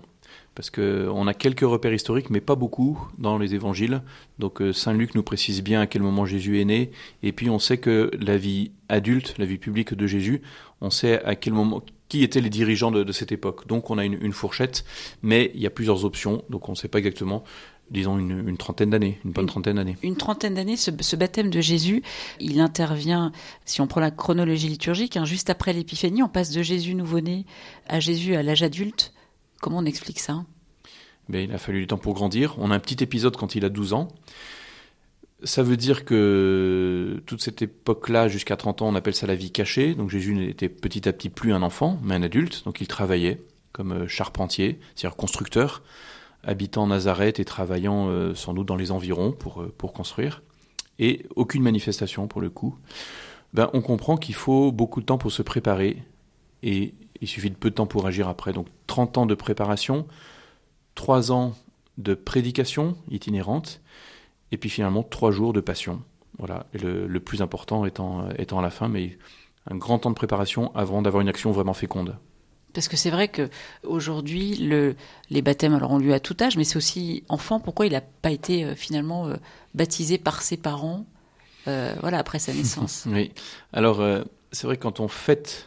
Parce 0.56 0.70
qu'on 0.70 1.26
a 1.26 1.34
quelques 1.34 1.60
repères 1.60 1.92
historiques, 1.92 2.30
mais 2.30 2.40
pas 2.40 2.54
beaucoup 2.54 2.98
dans 3.18 3.36
les 3.36 3.54
évangiles. 3.54 4.00
Donc 4.38 4.62
euh, 4.62 4.72
Saint 4.72 4.94
Luc 4.94 5.14
nous 5.14 5.22
précise 5.22 5.62
bien 5.62 5.82
à 5.82 5.86
quel 5.86 6.00
moment 6.00 6.24
Jésus 6.24 6.60
est 6.60 6.64
né. 6.64 6.90
Et 7.22 7.32
puis 7.32 7.50
on 7.50 7.58
sait 7.58 7.76
que 7.76 8.10
la 8.18 8.38
vie 8.38 8.72
adulte, 8.88 9.34
la 9.36 9.44
vie 9.44 9.58
publique 9.58 9.92
de 9.92 10.06
Jésus, 10.06 10.40
on 10.80 10.88
sait 10.88 11.22
à 11.24 11.36
quel 11.36 11.52
moment, 11.52 11.82
qui 12.08 12.22
étaient 12.22 12.40
les 12.40 12.48
dirigeants 12.48 12.90
de, 12.90 13.04
de 13.04 13.12
cette 13.12 13.32
époque. 13.32 13.66
Donc 13.66 13.90
on 13.90 13.98
a 13.98 14.04
une, 14.06 14.18
une, 14.22 14.32
fourchette, 14.32 14.86
mais 15.22 15.50
il 15.54 15.60
y 15.60 15.66
a 15.66 15.70
plusieurs 15.70 16.06
options. 16.06 16.42
Donc 16.48 16.70
on 16.70 16.72
ne 16.72 16.76
sait 16.76 16.88
pas 16.88 17.00
exactement, 17.00 17.44
disons 17.90 18.18
une, 18.18 18.48
une 18.48 18.56
trentaine 18.56 18.88
d'années, 18.88 19.20
une 19.26 19.32
bonne 19.32 19.44
Une- 19.44 19.48
trentaine 19.48 19.76
d'années. 19.76 19.96
Une 20.02 20.16
trentaine 20.16 20.54
d'années, 20.54 20.78
ce, 20.78 20.90
ce 20.98 21.16
baptême 21.16 21.50
de 21.50 21.60
Jésus, 21.60 22.02
il 22.40 22.60
intervient, 22.60 23.30
si 23.66 23.82
on 23.82 23.86
prend 23.86 24.00
la 24.00 24.10
chronologie 24.10 24.68
liturgique, 24.68 25.18
hein, 25.18 25.26
juste 25.26 25.50
après 25.50 25.74
l'épiphanie, 25.74 26.22
on 26.22 26.28
passe 26.28 26.50
de 26.50 26.62
Jésus 26.62 26.94
nouveau-né 26.94 27.44
à 27.88 28.00
Jésus 28.00 28.36
à 28.36 28.42
l'âge 28.42 28.62
adulte. 28.62 29.12
Comment 29.60 29.78
on 29.78 29.84
explique 29.84 30.20
ça? 30.20 30.44
Mais 31.28 31.44
il 31.44 31.52
a 31.52 31.58
fallu 31.58 31.80
du 31.80 31.86
temps 31.86 31.98
pour 31.98 32.14
grandir. 32.14 32.54
On 32.58 32.70
a 32.70 32.74
un 32.74 32.78
petit 32.78 33.02
épisode 33.02 33.36
quand 33.36 33.54
il 33.54 33.64
a 33.64 33.68
12 33.68 33.92
ans. 33.94 34.08
Ça 35.42 35.62
veut 35.62 35.76
dire 35.76 36.04
que 36.04 37.22
toute 37.26 37.42
cette 37.42 37.62
époque-là, 37.62 38.28
jusqu'à 38.28 38.56
30 38.56 38.82
ans, 38.82 38.88
on 38.88 38.94
appelle 38.94 39.14
ça 39.14 39.26
la 39.26 39.34
vie 39.34 39.50
cachée. 39.50 39.94
Donc 39.94 40.10
Jésus 40.10 40.34
n'était 40.34 40.68
petit 40.68 41.08
à 41.08 41.12
petit 41.12 41.28
plus 41.28 41.52
un 41.52 41.62
enfant, 41.62 41.98
mais 42.02 42.14
un 42.14 42.22
adulte. 42.22 42.64
Donc 42.64 42.80
il 42.80 42.86
travaillait 42.86 43.40
comme 43.72 43.92
euh, 43.92 44.08
charpentier, 44.08 44.80
c'est-à-dire 44.94 45.16
constructeur, 45.16 45.82
habitant 46.42 46.86
Nazareth 46.86 47.40
et 47.40 47.44
travaillant 47.44 48.08
euh, 48.08 48.34
sans 48.34 48.54
doute 48.54 48.66
dans 48.66 48.76
les 48.76 48.90
environs 48.90 49.32
pour, 49.32 49.60
euh, 49.60 49.74
pour 49.76 49.92
construire. 49.92 50.42
Et 50.98 51.26
aucune 51.36 51.62
manifestation 51.62 52.26
pour 52.26 52.40
le 52.40 52.48
coup. 52.48 52.76
Ben, 53.52 53.68
on 53.74 53.82
comprend 53.82 54.16
qu'il 54.16 54.34
faut 54.34 54.72
beaucoup 54.72 55.00
de 55.00 55.06
temps 55.06 55.18
pour 55.18 55.30
se 55.30 55.42
préparer 55.42 56.02
et 56.62 56.94
il 57.20 57.28
suffit 57.28 57.50
de 57.50 57.56
peu 57.56 57.70
de 57.70 57.74
temps 57.74 57.86
pour 57.86 58.06
agir 58.06 58.28
après. 58.28 58.52
Donc 58.52 58.66
30 58.86 59.18
ans 59.18 59.26
de 59.26 59.34
préparation, 59.34 60.06
trois 60.94 61.32
ans 61.32 61.54
de 61.98 62.14
prédication 62.14 62.96
itinérante, 63.10 63.80
et 64.52 64.58
puis 64.58 64.70
finalement 64.70 65.02
trois 65.02 65.30
jours 65.30 65.52
de 65.52 65.60
passion. 65.60 66.02
Voilà, 66.38 66.66
et 66.74 66.78
le, 66.78 67.06
le 67.06 67.20
plus 67.20 67.40
important 67.40 67.86
étant, 67.86 68.28
étant 68.38 68.58
à 68.58 68.62
la 68.62 68.70
fin, 68.70 68.88
mais 68.88 69.16
un 69.70 69.76
grand 69.76 69.98
temps 69.98 70.10
de 70.10 70.14
préparation 70.14 70.74
avant 70.74 71.02
d'avoir 71.02 71.22
une 71.22 71.28
action 71.28 71.50
vraiment 71.50 71.74
féconde. 71.74 72.16
Parce 72.76 72.88
que 72.88 72.96
c'est 72.98 73.10
vrai 73.10 73.28
que 73.28 73.48
aujourd'hui, 73.84 74.54
le, 74.56 74.96
les 75.30 75.40
baptêmes 75.40 75.74
alors 75.74 75.92
ont 75.92 75.98
lieu 75.98 76.12
à 76.12 76.20
tout 76.20 76.36
âge, 76.42 76.58
mais 76.58 76.64
c'est 76.64 76.76
aussi 76.76 77.24
enfant. 77.30 77.58
Pourquoi 77.58 77.86
il 77.86 77.92
n'a 77.92 78.02
pas 78.02 78.30
été 78.30 78.64
euh, 78.64 78.74
finalement 78.74 79.26
euh, 79.28 79.36
baptisé 79.74 80.18
par 80.18 80.42
ses 80.42 80.58
parents, 80.58 81.06
euh, 81.68 81.94
voilà, 82.02 82.18
après 82.18 82.38
sa 82.38 82.52
naissance? 82.52 83.06
Oui. 83.10 83.32
Alors, 83.72 84.04
c'est 84.52 84.66
vrai 84.66 84.76
que 84.76 84.82
quand 84.82 85.00
on 85.00 85.08
fête 85.08 85.66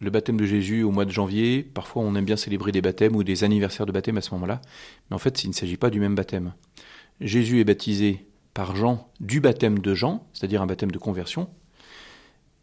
le 0.00 0.10
baptême 0.10 0.36
de 0.36 0.44
Jésus 0.44 0.82
au 0.82 0.90
mois 0.90 1.04
de 1.04 1.10
janvier, 1.10 1.62
parfois 1.62 2.02
on 2.02 2.14
aime 2.14 2.24
bien 2.24 2.36
célébrer 2.36 2.72
des 2.72 2.82
baptêmes 2.82 3.16
ou 3.16 3.24
des 3.24 3.44
anniversaires 3.44 3.86
de 3.86 3.92
baptême 3.92 4.18
à 4.18 4.20
ce 4.20 4.32
moment-là, 4.34 4.60
mais 5.08 5.16
en 5.16 5.18
fait, 5.18 5.44
il 5.44 5.48
ne 5.48 5.54
s'agit 5.54 5.76
pas 5.76 5.90
du 5.90 6.00
même 6.00 6.14
baptême. 6.14 6.52
Jésus 7.20 7.60
est 7.60 7.64
baptisé 7.64 8.26
par 8.52 8.76
Jean 8.76 9.10
du 9.20 9.40
baptême 9.40 9.78
de 9.78 9.94
Jean, 9.94 10.26
c'est-à-dire 10.32 10.62
un 10.62 10.66
baptême 10.66 10.90
de 10.90 10.98
conversion, 10.98 11.48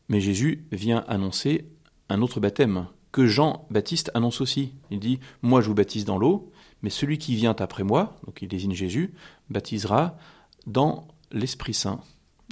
mais 0.09 0.21
Jésus 0.21 0.65
vient 0.71 1.03
annoncer 1.07 1.65
un 2.09 2.21
autre 2.21 2.39
baptême 2.39 2.87
que 3.11 3.27
Jean-Baptiste 3.27 4.11
annonce 4.15 4.41
aussi. 4.41 4.73
Il 4.91 4.99
dit 4.99 5.19
Moi 5.41 5.61
je 5.61 5.67
vous 5.67 5.75
baptise 5.75 6.03
dans 6.03 6.17
l'eau, 6.17 6.51
mais 6.81 6.89
celui 6.89 7.17
qui 7.17 7.35
vient 7.35 7.55
après 7.57 7.83
moi, 7.83 8.17
donc 8.25 8.41
il 8.41 8.47
désigne 8.47 8.73
Jésus, 8.73 9.13
baptisera 9.49 10.17
dans 10.65 11.07
l'Esprit 11.31 11.73
Saint 11.73 12.01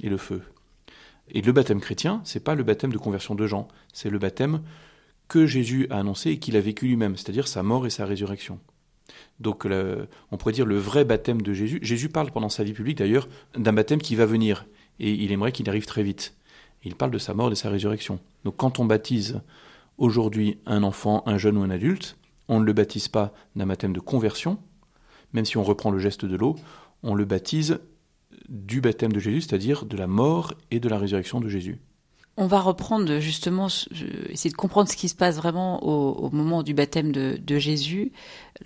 et 0.04 0.10
le 0.10 0.18
feu. 0.18 0.42
Et 1.32 1.42
le 1.42 1.52
baptême 1.52 1.80
chrétien, 1.80 2.22
c'est 2.24 2.44
pas 2.44 2.56
le 2.56 2.64
baptême 2.64 2.92
de 2.92 2.98
conversion 2.98 3.36
de 3.36 3.48
Jean, 3.48 3.68
c'est 3.94 4.10
le 4.10 4.20
baptême 4.20 4.62
que 5.28 5.46
Jésus 5.46 5.88
a 5.90 6.00
annoncé 6.00 6.32
et 6.32 6.40
qu'il 6.40 6.58
a 6.58 6.62
vécu 6.62 6.88
lui-même, 6.88 7.16
c'est-à-dire 7.16 7.48
sa 7.48 7.64
mort 7.64 7.86
et 7.86 7.90
sa 7.90 8.06
résurrection. 8.06 8.60
Donc 9.40 9.66
on 10.32 10.38
pourrait 10.38 10.54
dire 10.54 10.66
le 10.66 10.78
vrai 10.78 11.06
baptême 11.06 11.42
de 11.42 11.54
Jésus. 11.54 11.80
Jésus 11.82 12.10
parle 12.10 12.32
pendant 12.32 12.50
sa 12.50 12.64
vie 12.64 12.74
publique 12.74 12.98
d'ailleurs 12.98 13.28
d'un 13.56 13.74
baptême 13.74 14.02
qui 14.02 14.16
va 14.16 14.26
venir 14.26 14.66
et 15.00 15.12
il 15.12 15.32
aimerait 15.32 15.52
qu'il 15.52 15.70
arrive 15.70 15.86
très 15.86 16.04
vite. 16.04 16.36
Il 16.84 16.96
parle 16.96 17.12
de 17.12 17.18
sa 17.18 17.34
mort 17.34 17.48
et 17.48 17.52
de 17.52 17.56
sa 17.56 17.70
résurrection. 17.70 18.20
Donc 18.44 18.58
quand 18.58 18.80
on 18.80 18.86
baptise 18.86 19.42
aujourd'hui 19.98 20.60
un 20.66 20.84
enfant, 20.84 21.24
un 21.26 21.38
jeune 21.38 21.58
ou 21.58 21.64
un 21.64 21.70
adulte, 21.70 22.18
on 22.48 22.60
ne 22.60 22.66
le 22.66 22.74
baptise 22.74 23.08
pas 23.08 23.34
d'un 23.56 23.68
baptême 23.68 23.94
de 23.94 24.00
conversion, 24.00 24.58
même 25.34 25.46
si 25.46 25.58
on 25.58 25.64
reprend 25.64 25.92
le 25.92 26.00
geste 26.00 26.26
de 26.26 26.36
l'eau, 26.36 26.56
on 27.04 27.16
le 27.16 27.26
baptise 27.26 27.80
du 28.50 28.82
baptême 28.82 29.12
de 29.12 29.20
Jésus, 29.20 29.42
c'est-à-dire 29.42 29.86
de 29.86 29.98
la 29.98 30.08
mort 30.08 30.54
et 30.72 30.80
de 30.80 30.90
la 30.90 30.98
résurrection 30.98 31.40
de 31.40 31.50
Jésus. 31.50 31.80
On 32.38 32.48
va 32.48 32.62
reprendre 32.62 33.20
justement, 33.20 33.68
essayer 34.30 34.50
de 34.50 34.56
comprendre 34.56 34.90
ce 34.90 34.96
qui 34.96 35.10
se 35.10 35.16
passe 35.16 35.36
vraiment 35.36 35.84
au, 35.84 36.28
au 36.28 36.32
moment 36.32 36.64
du 36.64 36.74
baptême 36.74 37.12
de, 37.12 37.38
de 37.38 37.60
Jésus. 37.60 38.14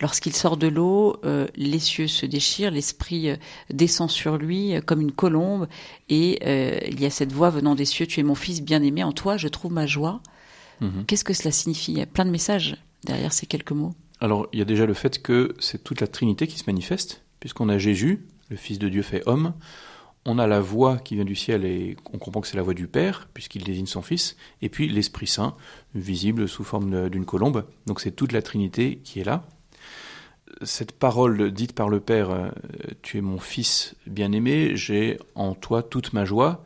Lorsqu'il 0.00 0.34
sort 0.34 0.56
de 0.56 0.68
l'eau, 0.68 1.16
euh, 1.24 1.48
les 1.56 1.80
cieux 1.80 2.06
se 2.06 2.26
déchirent, 2.26 2.70
l'esprit 2.70 3.30
euh, 3.30 3.36
descend 3.70 4.08
sur 4.08 4.38
lui 4.38 4.74
euh, 4.74 4.80
comme 4.80 5.00
une 5.00 5.10
colombe, 5.10 5.66
et 6.08 6.38
euh, 6.46 6.78
il 6.86 7.00
y 7.00 7.06
a 7.06 7.10
cette 7.10 7.32
voix 7.32 7.50
venant 7.50 7.74
des 7.74 7.84
cieux 7.84 8.06
Tu 8.06 8.20
es 8.20 8.22
mon 8.22 8.36
fils 8.36 8.62
bien-aimé, 8.62 9.02
en 9.02 9.12
toi 9.12 9.36
je 9.36 9.48
trouve 9.48 9.72
ma 9.72 9.86
joie. 9.86 10.20
Mhm. 10.80 11.04
Qu'est-ce 11.06 11.24
que 11.24 11.34
cela 11.34 11.50
signifie? 11.50 11.92
Il 11.92 11.98
y 11.98 12.02
a 12.02 12.06
plein 12.06 12.24
de 12.24 12.30
messages 12.30 12.76
derrière 13.04 13.32
ces 13.32 13.46
quelques 13.46 13.72
mots. 13.72 13.94
Alors, 14.20 14.46
il 14.52 14.58
y 14.58 14.62
a 14.62 14.64
déjà 14.64 14.86
le 14.86 14.94
fait 14.94 15.20
que 15.20 15.54
c'est 15.58 15.82
toute 15.82 16.00
la 16.00 16.06
Trinité 16.06 16.46
qui 16.46 16.58
se 16.58 16.64
manifeste, 16.66 17.22
puisqu'on 17.40 17.68
a 17.68 17.78
Jésus, 17.78 18.26
le 18.48 18.56
Fils 18.56 18.78
de 18.78 18.88
Dieu 18.88 19.02
fait 19.02 19.22
homme, 19.26 19.54
on 20.24 20.38
a 20.38 20.46
la 20.46 20.60
voix 20.60 20.98
qui 20.98 21.14
vient 21.14 21.24
du 21.24 21.36
ciel 21.36 21.64
et 21.64 21.96
on 22.12 22.18
comprend 22.18 22.40
que 22.40 22.48
c'est 22.48 22.56
la 22.56 22.62
voix 22.62 22.74
du 22.74 22.88
Père, 22.88 23.28
puisqu'il 23.32 23.62
désigne 23.62 23.86
son 23.86 24.02
Fils, 24.02 24.36
et 24.60 24.68
puis 24.68 24.88
l'Esprit 24.88 25.28
Saint, 25.28 25.56
visible 25.94 26.48
sous 26.48 26.64
forme 26.64 27.08
d'une 27.08 27.24
colombe. 27.24 27.64
Donc 27.86 28.00
c'est 28.00 28.10
toute 28.10 28.32
la 28.32 28.42
Trinité 28.42 28.98
qui 29.04 29.20
est 29.20 29.24
là. 29.24 29.44
cette 30.62 30.92
parole 30.92 31.52
dite 31.52 31.74
par 31.74 31.88
le 31.88 32.00
Père, 32.00 32.30
euh, 32.30 32.48
tu 33.02 33.18
es 33.18 33.20
mon 33.20 33.38
fils 33.38 33.94
bien-aimé, 34.06 34.72
j'ai 34.74 35.18
en 35.34 35.54
toi 35.54 35.82
toute 35.82 36.12
ma 36.12 36.24
joie, 36.24 36.64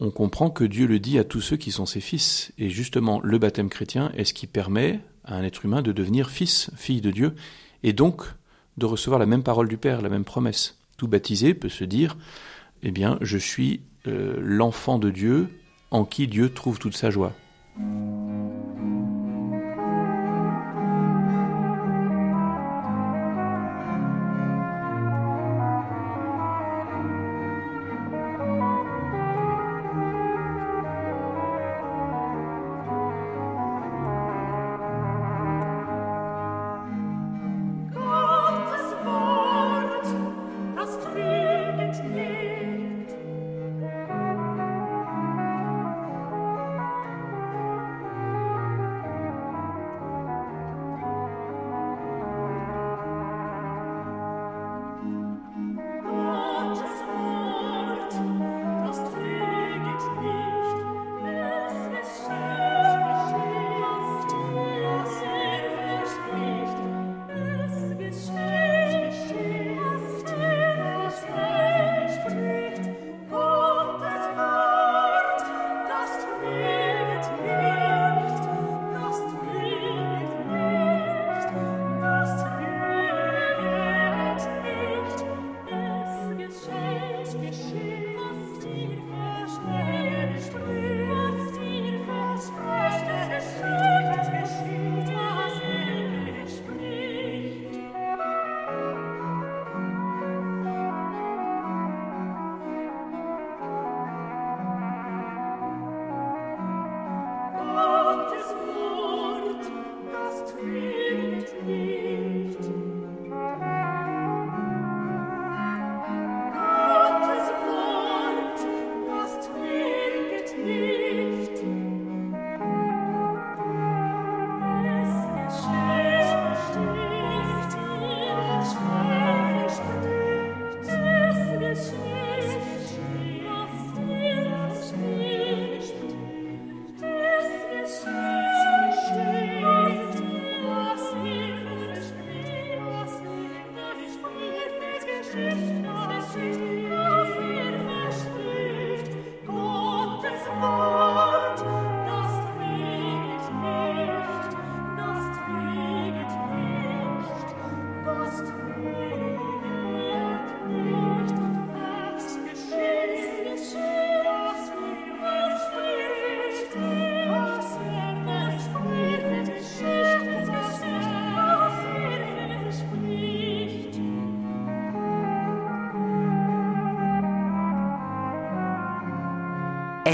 on 0.00 0.10
comprend 0.10 0.50
que 0.50 0.64
Dieu 0.64 0.86
le 0.86 0.98
dit 0.98 1.18
à 1.18 1.24
tous 1.24 1.40
ceux 1.40 1.56
qui 1.56 1.70
sont 1.70 1.86
ses 1.86 2.00
fils. 2.00 2.52
Et 2.58 2.70
justement, 2.70 3.20
le 3.22 3.38
baptême 3.38 3.68
chrétien 3.68 4.10
est 4.16 4.24
ce 4.24 4.34
qui 4.34 4.48
permet 4.48 5.00
à 5.24 5.36
un 5.36 5.44
être 5.44 5.64
humain 5.64 5.80
de 5.80 5.92
devenir 5.92 6.30
fils, 6.30 6.70
fille 6.74 7.00
de 7.00 7.12
Dieu, 7.12 7.36
et 7.84 7.92
donc 7.92 8.24
de 8.78 8.86
recevoir 8.86 9.20
la 9.20 9.26
même 9.26 9.44
parole 9.44 9.68
du 9.68 9.76
Père, 9.76 10.02
la 10.02 10.08
même 10.08 10.24
promesse. 10.24 10.81
Baptisé 11.08 11.54
peut 11.54 11.68
se 11.68 11.84
dire, 11.84 12.16
eh 12.82 12.90
bien, 12.90 13.18
je 13.20 13.38
suis 13.38 13.82
euh, 14.06 14.36
l'enfant 14.40 14.98
de 14.98 15.10
Dieu 15.10 15.48
en 15.90 16.04
qui 16.04 16.26
Dieu 16.26 16.50
trouve 16.52 16.78
toute 16.78 16.96
sa 16.96 17.10
joie. 17.10 17.34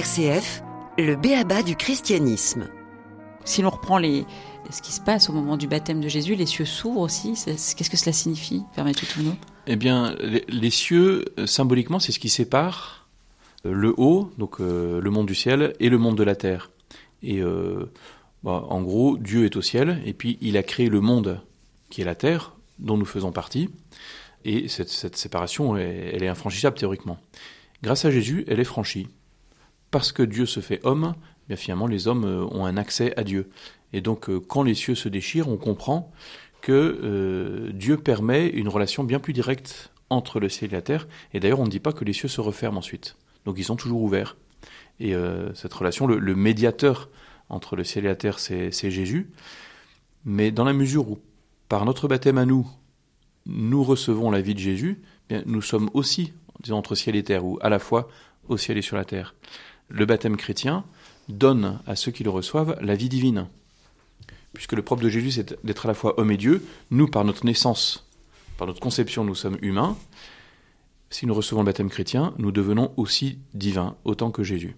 RCF, 0.09 0.63
le 0.97 1.17
béaba 1.17 1.63
du 1.63 1.77
christianisme. 1.77 2.67
Si 3.45 3.61
l'on 3.61 3.69
reprend 3.69 3.99
les, 3.99 4.25
ce 4.71 4.81
qui 4.81 4.91
se 4.91 5.03
passe 5.03 5.29
au 5.29 5.35
moment 5.35 5.59
du 5.59 5.67
baptême 5.69 6.01
de 6.01 6.09
Jésus, 6.09 6.35
les 6.35 6.47
cieux 6.47 6.65
s'ouvrent 6.65 7.01
aussi. 7.03 7.35
Qu'est-ce 7.45 7.91
que 7.91 7.97
cela 7.99 8.15
signifie, 8.15 8.63
Mathieu 8.79 9.07
Touvenot 9.07 9.35
Eh 9.67 9.77
bien, 9.77 10.15
les, 10.21 10.47
les 10.49 10.71
cieux, 10.71 11.27
euh, 11.39 11.47
symboliquement, 11.47 11.99
c'est 11.99 12.13
ce 12.13 12.19
qui 12.19 12.31
sépare 12.31 13.07
euh, 13.67 13.73
le 13.73 13.93
haut, 13.99 14.31
donc 14.39 14.61
euh, 14.63 14.99
le 14.99 15.11
monde 15.11 15.27
du 15.27 15.35
ciel, 15.35 15.75
et 15.79 15.91
le 15.91 15.99
monde 15.99 16.17
de 16.17 16.23
la 16.25 16.37
terre. 16.37 16.71
Et 17.23 17.43
euh, 17.43 17.93
bah, 18.43 18.65
en 18.71 18.81
gros, 18.81 19.19
Dieu 19.19 19.45
est 19.45 19.57
au 19.57 19.63
ciel, 19.63 20.01
et 20.07 20.15
puis 20.15 20.39
il 20.41 20.57
a 20.57 20.63
créé 20.63 20.89
le 20.89 21.03
monde 21.03 21.43
qui 21.91 22.01
est 22.01 22.07
la 22.07 22.15
terre, 22.15 22.55
dont 22.79 22.97
nous 22.97 23.05
faisons 23.05 23.31
partie. 23.31 23.69
Et 24.47 24.69
cette, 24.69 24.89
cette 24.89 25.17
séparation, 25.17 25.77
est- 25.77 26.13
elle 26.15 26.23
est 26.23 26.29
infranchissable 26.29 26.79
théoriquement. 26.79 27.19
Grâce 27.83 28.07
à 28.07 28.11
Jésus, 28.11 28.45
elle 28.49 28.59
est 28.59 28.65
franchie. 28.65 29.09
Parce 29.91 30.13
que 30.13 30.23
Dieu 30.23 30.47
se 30.47 30.61
fait 30.61 30.81
homme, 30.85 31.15
bien 31.49 31.57
finalement, 31.57 31.87
les 31.87 32.09
hommes 32.09 32.25
euh, 32.25 32.45
ont 32.51 32.67
un 32.67 32.77
accès 32.77 33.15
à 33.19 33.25
Dieu. 33.25 33.51
Et 33.93 34.01
donc, 34.01 34.29
euh, 34.29 34.39
quand 34.39 34.63
les 34.63 34.75
cieux 34.75 34.95
se 34.95 35.09
déchirent, 35.09 35.49
on 35.49 35.57
comprend 35.57 36.13
que 36.61 36.73
euh, 37.03 37.73
Dieu 37.73 37.97
permet 37.97 38.49
une 38.49 38.69
relation 38.69 39.05
bien 39.05 39.19
plus 39.19 39.33
directe 39.33 39.91
entre 40.11 40.41
le 40.41 40.49
ciel 40.49 40.73
et 40.73 40.75
la 40.75 40.83
terre. 40.83 41.09
Et 41.33 41.41
d'ailleurs, 41.41 41.61
on 41.61 41.65
ne 41.65 41.71
dit 41.71 41.81
pas 41.81 41.93
que 41.93 42.05
les 42.05 42.13
cieux 42.13 42.29
se 42.29 42.41
referment 42.41 42.79
ensuite. 42.79 43.17
Donc, 43.45 43.57
ils 43.59 43.65
sont 43.65 43.77
toujours 43.77 44.03
ouverts. 44.03 44.37
Et 45.01 45.15
cette 45.55 45.73
relation, 45.75 46.09
le, 46.09 46.35
médiateur 46.35 47.09
entre 47.51 47.77
le 47.77 47.85
ciel 47.85 48.05
et 48.05 48.09
la 48.09 48.17
terre, 48.17 48.41
c'est 48.41 48.73
c'est 48.73 48.91
Jésus. 48.91 49.31
Mais 50.25 50.51
dans 50.51 50.65
la 50.65 50.73
mesure 50.73 51.09
où, 51.09 51.19
par 51.69 51.85
notre 51.85 52.09
baptême 52.09 52.37
à 52.37 52.45
nous, 52.45 52.69
nous 53.47 53.85
recevons 53.85 54.33
la 54.33 54.41
vie 54.41 54.55
de 54.55 54.59
Jésus, 54.59 55.01
eh 55.31 55.35
bien, 55.35 55.43
nous 55.47 55.63
sommes 55.63 55.89
aussi, 55.95 56.33
disons, 56.61 56.79
entre 56.79 56.97
ciel 56.97 57.15
et 57.15 57.23
terre, 57.23 57.45
ou 57.45 57.59
à 57.63 57.69
la 57.69 57.79
fois 57.79 58.09
au 58.49 58.57
ciel 58.57 58.77
et 58.77 58.83
sur 58.83 58.97
la 58.97 59.05
terre. 59.05 59.35
Le 59.89 60.07
baptême 60.07 60.37
chrétien 60.37 60.85
donne 61.29 61.79
à 61.87 61.97
ceux 61.97 62.13
qui 62.13 62.25
le 62.25 62.31
reçoivent 62.31 62.77
la 62.81 62.95
vie 62.95 63.09
divine. 63.09 63.47
Puisque 64.53 64.73
le 64.73 64.83
propre 64.83 65.03
de 65.03 65.09
Jésus, 65.09 65.33
c'est 65.33 65.65
d'être 65.65 65.87
à 65.87 65.89
la 65.89 65.95
fois 65.95 66.19
homme 66.19 66.31
et 66.31 66.37
Dieu. 66.37 66.65
Nous, 66.91 67.07
par 67.07 67.25
notre 67.25 67.45
naissance, 67.45 68.07
par 68.57 68.67
notre 68.67 68.81
conception, 68.81 69.25
nous 69.25 69.35
sommes 69.35 69.59
humains. 69.63 69.97
Si 71.11 71.27
nous 71.27 71.35
recevons 71.35 71.63
le 71.63 71.67
baptême 71.67 71.91
chrétien, 71.91 72.35
nous 72.39 72.53
devenons 72.53 72.93
aussi 72.97 73.39
divins, 73.55 73.97
autant 74.05 74.31
que 74.31 74.43
Jésus. 74.43 74.77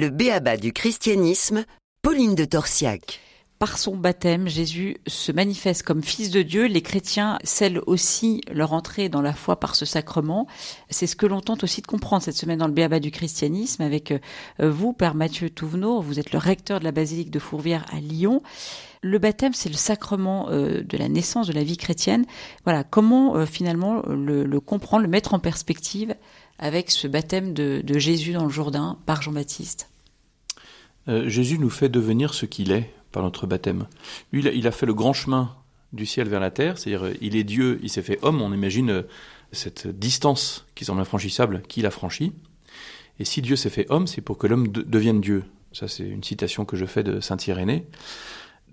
Le 0.00 0.10
béaba 0.10 0.56
du 0.56 0.72
christianisme, 0.72 1.64
Pauline 2.02 2.34
de 2.34 2.44
Torsiac. 2.44 3.20
Par 3.60 3.78
son 3.78 3.96
baptême, 3.96 4.48
Jésus 4.48 4.96
se 5.06 5.30
manifeste 5.30 5.84
comme 5.84 6.02
fils 6.02 6.30
de 6.30 6.42
Dieu. 6.42 6.64
Les 6.64 6.82
chrétiens 6.82 7.38
scellent 7.44 7.80
aussi 7.86 8.40
leur 8.50 8.72
entrée 8.72 9.08
dans 9.08 9.22
la 9.22 9.32
foi 9.32 9.60
par 9.60 9.76
ce 9.76 9.84
sacrement. 9.84 10.48
C'est 10.90 11.06
ce 11.06 11.14
que 11.14 11.26
l'on 11.26 11.40
tente 11.40 11.62
aussi 11.62 11.80
de 11.80 11.86
comprendre 11.86 12.24
cette 12.24 12.36
semaine 12.36 12.58
dans 12.58 12.66
le 12.66 12.72
Béaba 12.72 12.98
du 12.98 13.12
christianisme 13.12 13.82
avec 13.82 14.10
euh, 14.10 14.18
vous, 14.58 14.92
Père 14.92 15.14
Mathieu 15.14 15.48
Touvenot. 15.48 16.00
Vous 16.00 16.18
êtes 16.18 16.32
le 16.32 16.40
recteur 16.40 16.80
de 16.80 16.84
la 16.84 16.92
basilique 16.92 17.30
de 17.30 17.38
Fourvière 17.38 17.86
à 17.92 18.00
Lyon. 18.00 18.42
Le 19.00 19.18
baptême, 19.20 19.52
c'est 19.52 19.68
le 19.68 19.76
sacrement 19.76 20.48
euh, 20.50 20.82
de 20.82 20.98
la 20.98 21.08
naissance 21.08 21.46
de 21.46 21.52
la 21.52 21.62
vie 21.62 21.76
chrétienne. 21.76 22.24
Voilà, 22.64 22.82
comment 22.82 23.36
euh, 23.36 23.46
finalement 23.46 24.02
le, 24.08 24.42
le, 24.42 24.60
comprendre, 24.60 25.04
le 25.04 25.08
mettre 25.08 25.34
en 25.34 25.38
perspective 25.38 26.16
avec 26.58 26.90
ce 26.90 27.06
baptême 27.08 27.52
de, 27.52 27.82
Jésus 27.98 28.32
dans 28.32 28.44
le 28.44 28.50
Jourdain 28.50 28.98
par 29.06 29.22
Jean-Baptiste 29.22 29.88
Jésus 31.06 31.58
nous 31.58 31.68
fait 31.68 31.90
devenir 31.90 32.32
ce 32.32 32.46
qu'il 32.46 32.72
est 32.72 32.90
par 33.14 33.22
notre 33.22 33.46
baptême. 33.46 33.86
Lui, 34.32 34.42
il 34.42 34.66
a, 34.66 34.72
fait 34.72 34.86
le 34.86 34.94
grand 34.94 35.12
chemin 35.12 35.54
du 35.92 36.04
ciel 36.04 36.28
vers 36.28 36.40
la 36.40 36.50
terre, 36.50 36.76
c'est-à-dire 36.76 37.14
il 37.20 37.36
est 37.36 37.44
Dieu, 37.44 37.78
il 37.82 37.88
s'est 37.88 38.02
fait 38.02 38.18
homme, 38.22 38.42
on 38.42 38.52
imagine 38.52 38.90
euh, 38.90 39.02
cette 39.52 39.86
distance 39.86 40.66
qui 40.74 40.84
semble 40.84 41.00
infranchissable 41.00 41.62
qu'il 41.62 41.86
a 41.86 41.90
franchi. 41.90 42.32
Et 43.20 43.24
si 43.24 43.40
Dieu 43.40 43.54
s'est 43.54 43.70
fait 43.70 43.86
homme, 43.90 44.08
c'est 44.08 44.20
pour 44.20 44.36
que 44.36 44.48
l'homme 44.48 44.68
de, 44.68 44.82
devienne 44.82 45.20
Dieu. 45.20 45.44
Ça, 45.72 45.86
c'est 45.86 46.06
une 46.06 46.24
citation 46.24 46.64
que 46.64 46.76
je 46.76 46.84
fais 46.84 47.04
de 47.04 47.20
Saint 47.20 47.36
Irénée. 47.46 47.86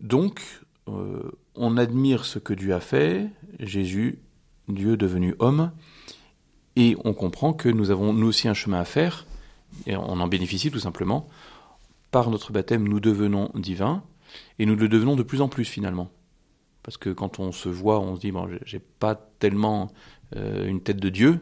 Donc, 0.01 0.41
euh, 0.87 1.31
on 1.55 1.77
admire 1.77 2.25
ce 2.25 2.39
que 2.39 2.53
Dieu 2.53 2.73
a 2.73 2.79
fait, 2.79 3.27
Jésus, 3.59 4.17
Dieu 4.67 4.97
devenu 4.97 5.35
homme, 5.37 5.71
et 6.75 6.95
on 7.03 7.13
comprend 7.13 7.53
que 7.53 7.69
nous 7.69 7.91
avons 7.91 8.13
nous 8.13 8.27
aussi 8.27 8.47
un 8.47 8.53
chemin 8.53 8.79
à 8.79 8.85
faire, 8.85 9.25
et 9.85 9.95
on 9.95 10.19
en 10.19 10.27
bénéficie 10.27 10.71
tout 10.71 10.79
simplement. 10.79 11.27
Par 12.11 12.29
notre 12.29 12.51
baptême, 12.51 12.87
nous 12.87 12.99
devenons 12.99 13.51
divins, 13.55 14.03
et 14.59 14.65
nous 14.65 14.75
le 14.75 14.89
devenons 14.89 15.15
de 15.15 15.23
plus 15.23 15.41
en 15.41 15.47
plus 15.47 15.65
finalement. 15.65 16.09
Parce 16.83 16.97
que 16.97 17.09
quand 17.09 17.39
on 17.39 17.51
se 17.51 17.69
voit, 17.69 17.99
on 17.99 18.15
se 18.15 18.21
dit, 18.21 18.31
bon, 18.31 18.49
j'ai 18.65 18.79
pas 18.79 19.15
tellement 19.39 19.91
euh, 20.35 20.67
une 20.67 20.81
tête 20.81 20.99
de 20.99 21.09
Dieu. 21.09 21.39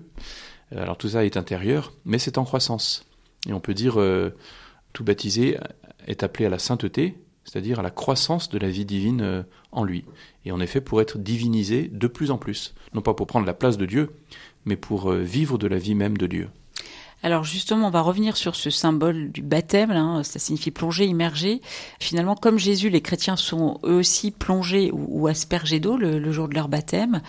Alors 0.76 0.98
tout 0.98 1.10
ça 1.10 1.26
est 1.26 1.38
intérieur, 1.38 1.94
mais 2.06 2.20
c'est 2.20 2.38
en 2.38 2.44
croissance. 2.44 3.06
Et 3.48 3.54
on 3.54 3.60
peut 3.60 3.74
dire, 3.74 4.00
euh, 4.00 4.36
tout 4.94 5.04
baptisé 5.04 5.58
est 6.08 6.24
appelé 6.24 6.46
à 6.46 6.50
la 6.50 6.60
sainteté, 6.60 7.18
c'est-à-dire 7.44 7.80
à 7.80 7.84
la 7.84 7.90
croissance 7.90 8.50
de 8.50 8.60
la 8.60 8.70
vie 8.70 8.86
divine 8.86 9.22
euh, 9.22 9.44
en 9.72 9.84
lui. 9.84 10.06
Et 10.46 10.52
en 10.52 10.60
effet, 10.60 10.82
pour 10.82 11.02
être 11.02 11.18
divinisé 11.18 11.90
de 11.92 12.08
plus 12.08 12.32
en 12.32 12.38
plus. 12.38 12.76
Non 12.94 13.02
pas 13.02 13.14
pour 13.14 13.28
prendre 13.28 13.46
la 13.46 13.54
place 13.54 13.78
de 13.78 13.86
Dieu, 13.86 14.12
mais 14.70 14.78
pour 14.78 15.12
euh, 15.12 15.20
vivre 15.20 15.58
de 15.58 15.68
la 15.68 15.78
vie 15.78 15.96
même 15.96 16.18
de 16.18 16.28
Dieu. 16.28 16.48
Alors 17.22 17.44
justement, 17.44 17.88
on 17.88 17.92
va 17.92 18.00
revenir 18.02 18.38
sur 18.38 18.56
ce 18.56 18.70
symbole 18.70 19.30
du 19.32 19.42
baptême. 19.42 19.92
Là, 19.92 20.22
ça 20.24 20.40
signifie 20.40 20.72
plonger, 20.72 21.06
immerger. 21.06 21.60
Finalement, 22.00 22.36
comme 22.36 22.58
Jésus, 22.58 22.90
les 22.90 23.02
chrétiens 23.02 23.36
sont 23.36 23.80
eux 23.84 23.96
aussi 23.98 24.32
plongés 24.32 24.90
ou, 24.94 25.06
ou 25.24 25.28
aspergés 25.28 25.82
d'eau 25.82 25.98
le, 25.98 26.18
le, 26.18 26.32
jour 26.32 26.48
de 26.48 26.54
leur 26.56 26.70
baptême. 26.70 27.22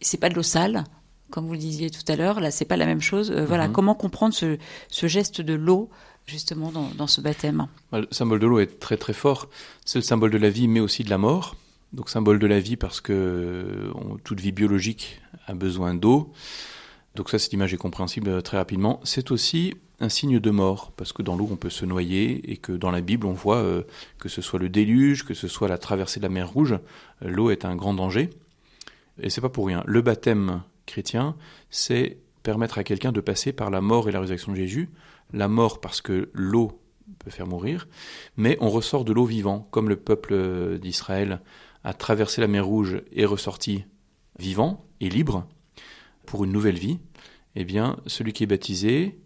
C'est 0.00 0.16
pas 0.18 0.30
de 0.30 0.34
l'eau 0.34 0.42
sale, 0.42 0.84
comme 1.30 1.46
vous 1.46 1.52
le 1.52 1.58
disiez 1.58 1.90
tout 1.90 2.10
à 2.10 2.16
l'heure. 2.16 2.40
Là, 2.40 2.50
c'est 2.50 2.64
pas 2.64 2.78
la 2.78 2.86
même 2.86 3.02
chose. 3.02 3.30
Euh, 3.30 3.44
voilà, 3.44 3.66
Mhm. 3.68 3.74
comment 3.74 3.94
comprendre 3.94 4.32
ce, 4.32 4.56
ce 4.88 5.06
geste 5.08 5.42
de 5.42 5.52
l'eau 5.52 5.90
justement 6.24 6.72
dans, 6.72 6.88
dans 6.96 7.06
ce 7.06 7.20
baptême? 7.20 7.66
Le 7.92 8.06
symbole 8.12 8.38
de 8.38 8.46
l'eau 8.46 8.60
est 8.60 8.80
très 8.80 8.96
très 8.96 9.12
fort. 9.12 9.50
C'est 9.84 9.98
le 9.98 10.04
symbole 10.04 10.30
de 10.30 10.38
la 10.38 10.48
vie, 10.48 10.68
mais 10.68 10.80
aussi 10.80 11.04
de 11.04 11.10
la 11.10 11.18
mort. 11.18 11.54
Donc 11.92 12.08
symbole 12.08 12.38
de 12.38 12.46
la 12.46 12.60
vie 12.60 12.76
parce 12.76 13.02
que 13.02 13.90
on- 13.94 14.16
toute 14.24 14.40
vie 14.40 14.52
biologique 14.52 15.20
a 15.46 15.52
besoin 15.54 15.92
d'eau. 15.94 16.32
Donc 17.14 17.30
ça, 17.30 17.38
cette 17.38 17.52
image 17.52 17.72
est 17.72 17.78
compréhensible 17.78 18.28
euh, 18.28 18.40
très 18.40 18.56
rapidement. 18.56 19.00
C'est 19.04 19.30
aussi 19.30 19.74
un 20.00 20.08
signe 20.08 20.40
de 20.40 20.50
mort, 20.50 20.92
parce 20.96 21.12
que 21.12 21.22
dans 21.22 21.36
l'eau, 21.36 21.48
on 21.50 21.56
peut 21.56 21.70
se 21.70 21.84
noyer, 21.84 22.50
et 22.50 22.56
que 22.56 22.72
dans 22.72 22.90
la 22.90 23.00
Bible, 23.00 23.26
on 23.26 23.32
voit 23.32 23.58
euh, 23.58 23.82
que 24.18 24.28
ce 24.28 24.42
soit 24.42 24.58
le 24.58 24.68
déluge, 24.68 25.24
que 25.24 25.34
ce 25.34 25.46
soit 25.46 25.68
la 25.68 25.78
traversée 25.78 26.18
de 26.18 26.24
la 26.24 26.28
mer 26.28 26.50
Rouge, 26.50 26.72
euh, 26.72 27.28
l'eau 27.28 27.50
est 27.50 27.64
un 27.64 27.76
grand 27.76 27.94
danger. 27.94 28.30
Et 29.20 29.30
c'est 29.30 29.40
pas 29.40 29.48
pour 29.48 29.66
rien. 29.66 29.84
Le 29.86 30.02
baptême 30.02 30.62
chrétien, 30.86 31.36
c'est 31.70 32.18
permettre 32.42 32.78
à 32.78 32.84
quelqu'un 32.84 33.12
de 33.12 33.20
passer 33.20 33.52
par 33.52 33.70
la 33.70 33.80
mort 33.80 34.08
et 34.08 34.12
la 34.12 34.20
résurrection 34.20 34.52
de 34.52 34.56
Jésus. 34.56 34.90
La 35.32 35.46
mort 35.46 35.80
parce 35.80 36.00
que 36.00 36.30
l'eau 36.34 36.80
peut 37.20 37.30
faire 37.30 37.46
mourir, 37.46 37.86
mais 38.36 38.58
on 38.60 38.68
ressort 38.68 39.04
de 39.04 39.12
l'eau 39.12 39.24
vivant, 39.24 39.68
comme 39.70 39.88
le 39.88 39.96
peuple 39.96 40.78
d'Israël 40.78 41.40
a 41.84 41.94
traversé 41.94 42.40
la 42.40 42.48
mer 42.48 42.66
Rouge 42.66 43.02
et 43.12 43.24
ressorti 43.24 43.84
vivant 44.38 44.84
et 45.00 45.08
libre 45.08 45.46
pour 46.26 46.44
une 46.44 46.52
nouvelle 46.52 46.78
vie. 46.78 46.98
Eh 47.56 47.64
bien, 47.64 47.96
celui 48.06 48.32
qui 48.32 48.42
est 48.42 48.46
baptisé 48.46 49.18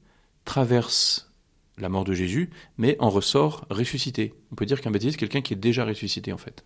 traverse 0.45 1.31
la 1.79 1.89
mort 1.89 2.05
de 2.05 2.15
Jésus, 2.15 2.51
mais 2.77 2.97
en 2.99 3.11
ressort 3.11 3.67
ressuscité. 3.71 4.35
On 4.53 4.55
peut 4.55 4.67
dire 4.67 4.81
qu'un 4.81 4.91
baptisé, 4.91 5.13
c'est 5.13 5.19
quelqu'un 5.19 5.41
qui 5.41 5.55
est 5.55 5.57
déjà 5.57 5.85
ressuscité, 5.85 6.33
en 6.33 6.39
fait. 6.39 6.65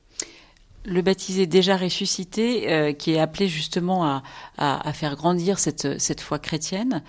Le 0.84 1.02
baptisé 1.02 1.46
déjà 1.46 1.76
ressuscité, 1.76 2.72
euh, 2.72 2.92
qui 2.92 3.12
est 3.12 3.18
appelé 3.20 3.46
justement 3.46 4.04
à, 4.04 4.22
à, 4.58 4.92
faire 4.92 5.14
grandir 5.14 5.58
cette, 5.58 6.00
cette 6.00 6.20
foi 6.20 6.38
chrétienne. 6.38 7.02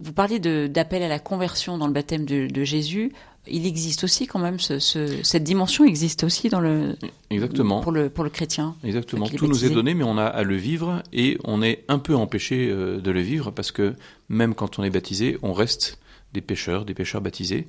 Vous 0.00 0.12
parliez 0.12 0.38
d'appel 0.38 1.02
à 1.02 1.08
la 1.08 1.18
conversion 1.18 1.76
dans 1.76 1.86
le 1.86 1.92
baptême 1.92 2.24
de 2.24 2.64
Jésus. 2.64 3.12
Il 3.50 3.66
existe 3.66 4.04
aussi 4.04 4.26
quand 4.26 4.38
même, 4.38 4.58
ce, 4.58 4.78
ce, 4.78 5.22
cette 5.22 5.44
dimension 5.44 5.84
existe 5.84 6.24
aussi 6.24 6.48
dans 6.48 6.60
le, 6.60 6.96
Exactement. 7.30 7.80
Pour, 7.80 7.92
le, 7.92 8.10
pour 8.10 8.24
le 8.24 8.30
chrétien. 8.30 8.76
Exactement. 8.84 9.26
Tout 9.26 9.46
nous 9.46 9.64
est 9.64 9.70
donné, 9.70 9.94
mais 9.94 10.04
on 10.04 10.18
a 10.18 10.24
à 10.24 10.42
le 10.42 10.56
vivre 10.56 11.02
et 11.12 11.38
on 11.44 11.62
est 11.62 11.84
un 11.88 11.98
peu 11.98 12.14
empêché 12.14 12.68
euh, 12.70 13.00
de 13.00 13.10
le 13.10 13.20
vivre 13.20 13.50
parce 13.50 13.72
que 13.72 13.94
même 14.28 14.54
quand 14.54 14.78
on 14.78 14.84
est 14.84 14.90
baptisé, 14.90 15.38
on 15.42 15.52
reste 15.52 15.98
des 16.32 16.40
pécheurs, 16.40 16.84
des 16.84 16.94
pécheurs 16.94 17.20
baptisés. 17.20 17.68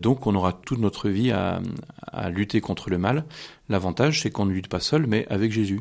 Donc 0.00 0.26
on 0.26 0.34
aura 0.34 0.52
toute 0.52 0.78
notre 0.78 1.08
vie 1.08 1.30
à, 1.30 1.60
à 2.06 2.30
lutter 2.30 2.60
contre 2.60 2.90
le 2.90 2.98
mal. 2.98 3.24
L'avantage, 3.68 4.22
c'est 4.22 4.30
qu'on 4.30 4.46
ne 4.46 4.52
lutte 4.52 4.68
pas 4.68 4.80
seul, 4.80 5.06
mais 5.06 5.26
avec 5.28 5.52
Jésus. 5.52 5.80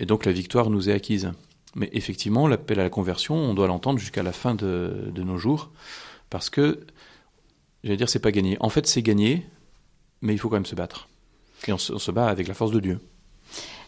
Et 0.00 0.06
donc 0.06 0.24
la 0.24 0.32
victoire 0.32 0.70
nous 0.70 0.90
est 0.90 0.92
acquise. 0.92 1.30
Mais 1.74 1.90
effectivement, 1.92 2.48
l'appel 2.48 2.80
à 2.80 2.82
la 2.82 2.90
conversion, 2.90 3.34
on 3.34 3.54
doit 3.54 3.66
l'entendre 3.66 3.98
jusqu'à 3.98 4.22
la 4.22 4.32
fin 4.32 4.54
de, 4.54 5.10
de, 5.14 5.22
nos 5.22 5.38
jours, 5.38 5.70
parce 6.30 6.50
que, 6.50 6.80
j'allais 7.84 7.96
dire, 7.96 8.08
c'est 8.08 8.18
pas 8.18 8.32
gagné. 8.32 8.56
En 8.60 8.68
fait, 8.68 8.86
c'est 8.86 9.02
gagné, 9.02 9.46
mais 10.20 10.32
il 10.34 10.38
faut 10.38 10.48
quand 10.48 10.56
même 10.56 10.66
se 10.66 10.74
battre. 10.74 11.08
Et 11.66 11.72
on 11.72 11.78
se, 11.78 11.92
on 11.92 11.98
se 11.98 12.10
bat 12.10 12.28
avec 12.28 12.48
la 12.48 12.54
force 12.54 12.70
de 12.70 12.80
Dieu. 12.80 13.00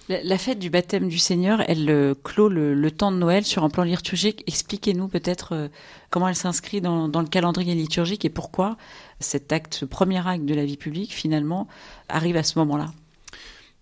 La, 0.08 0.22
la, 0.24 0.38
fête 0.38 0.58
du 0.58 0.70
baptême 0.70 1.08
du 1.08 1.18
Seigneur, 1.18 1.62
elle 1.68 1.88
euh, 1.88 2.14
clôt 2.24 2.48
le, 2.48 2.74
le, 2.74 2.90
temps 2.90 3.12
de 3.12 3.16
Noël 3.16 3.44
sur 3.44 3.62
un 3.62 3.70
plan 3.70 3.84
liturgique. 3.84 4.42
Expliquez-nous 4.48 5.06
peut-être 5.06 5.54
euh, 5.54 5.68
comment 6.10 6.26
elle 6.26 6.34
s'inscrit 6.34 6.80
dans, 6.80 7.06
dans, 7.08 7.20
le 7.20 7.28
calendrier 7.28 7.76
liturgique 7.76 8.24
et 8.24 8.28
pourquoi 8.28 8.76
cet 9.20 9.52
acte, 9.52 9.74
ce 9.74 9.84
premier 9.84 10.26
acte 10.26 10.44
de 10.44 10.54
la 10.54 10.64
vie 10.64 10.76
publique, 10.76 11.12
finalement, 11.12 11.68
arrive 12.08 12.36
à 12.36 12.42
ce 12.42 12.58
moment-là. 12.58 12.92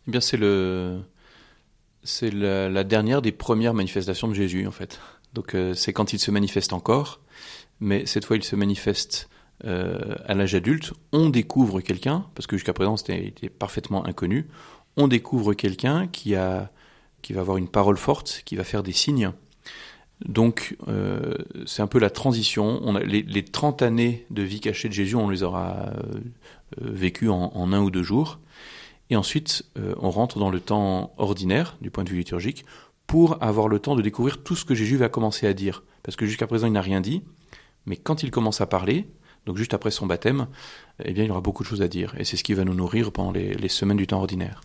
Eh 0.07 0.11
bien, 0.11 0.21
c'est 0.21 0.37
le, 0.37 1.01
c'est 2.03 2.31
la, 2.31 2.68
la, 2.68 2.85
dernière 2.85 3.23
des 3.23 3.33
premières 3.33 3.73
manifestations 3.73 4.29
de 4.29 4.35
Jésus, 4.35 4.66
en 4.66 4.73
fait. 4.73 5.01
Donc, 5.33 5.55
euh, 5.55 5.73
c'est 5.73 5.94
quand 5.94 6.12
il 6.12 6.18
se 6.18 6.31
manifeste 6.31 6.75
encore, 6.75 7.21
mais 7.81 8.05
cette 8.05 8.27
fois, 8.27 8.37
il 8.37 8.44
se 8.44 8.57
manifeste 8.57 9.31
euh, 9.64 10.14
à 10.27 10.35
l'âge 10.35 10.55
adulte. 10.55 10.92
On 11.12 11.31
découvre 11.31 11.81
quelqu'un, 11.81 12.27
parce 12.35 12.47
que 12.47 12.57
jusqu'à 12.57 12.73
présent, 12.73 12.97
c'était 12.97 13.49
parfaitement 13.49 14.07
inconnu. 14.07 14.47
On 14.97 15.09
découvre 15.09 15.55
quelqu'un 15.55 16.07
qui 16.07 16.37
a, 16.37 16.71
qui 17.23 17.33
va 17.33 17.40
avoir 17.40 17.57
une 17.57 17.68
parole 17.68 17.97
forte, 17.97 18.42
qui 18.44 18.55
va 18.55 18.62
faire 18.62 18.85
des 18.85 18.92
signes. 18.92 19.33
Donc, 20.25 20.77
euh, 20.87 21.35
c'est 21.66 21.83
un 21.83 21.88
peu 21.88 21.99
la 21.99 22.11
transition. 22.11 22.81
On 22.85 22.94
a, 22.94 23.01
les, 23.01 23.23
les 23.23 23.44
30 23.44 23.83
années 23.83 24.27
de 24.31 24.42
vie 24.42 24.61
cachée 24.61 24.88
de 24.88 24.94
Jésus, 24.94 25.16
on 25.16 25.29
les 25.29 25.42
aura 25.42 25.92
euh, 25.92 26.21
vécues 26.81 27.29
en, 27.29 27.73
un 27.73 27.81
ou 27.81 27.90
deux 27.90 28.05
jours. 28.05 28.38
Et 29.11 29.16
ensuite, 29.16 29.64
on 30.01 30.11
rentre 30.11 30.38
dans 30.38 30.51
le 30.51 30.61
temps 30.61 31.14
ordinaire, 31.16 31.79
du 31.81 31.90
point 31.90 32.05
de 32.05 32.11
vue 32.11 32.18
liturgique, 32.18 32.66
pour 33.09 33.42
avoir 33.42 33.66
le 33.66 33.79
temps 33.81 33.97
de 33.97 34.03
découvrir 34.03 34.44
tout 34.44 34.55
ce 34.55 34.66
que 34.66 34.75
Jésus 34.75 34.99
va 34.99 35.09
commencer 35.09 35.47
à 35.47 35.55
dire. 35.55 35.83
Parce 36.03 36.14
que 36.14 36.27
jusqu'à 36.27 36.47
présent, 36.47 36.66
il 36.66 36.75
n'a 36.75 36.83
rien 36.83 37.01
dit. 37.01 37.23
Mais 37.87 37.97
quand 37.97 38.23
il 38.23 38.31
commence 38.31 38.61
à 38.61 38.66
parler, 38.66 39.09
donc 39.48 39.56
juste 39.56 39.72
après 39.72 39.90
son 39.90 40.06
baptême, 40.06 40.46
eh 41.02 41.12
bien, 41.12 41.24
il 41.24 41.30
aura 41.30 41.40
beaucoup 41.40 41.62
de 41.62 41.68
choses 41.68 41.80
à 41.80 41.88
dire. 41.88 42.14
Et 42.18 42.24
c'est 42.24 42.37
ce 42.37 42.44
qui 42.44 42.52
va 42.52 42.64
nous 42.64 42.74
nourrir 42.74 43.11
pendant 43.11 43.32
les, 43.32 43.54
les 43.54 43.68
semaines 43.68 43.96
du 43.96 44.06
temps 44.06 44.18
ordinaire. 44.18 44.61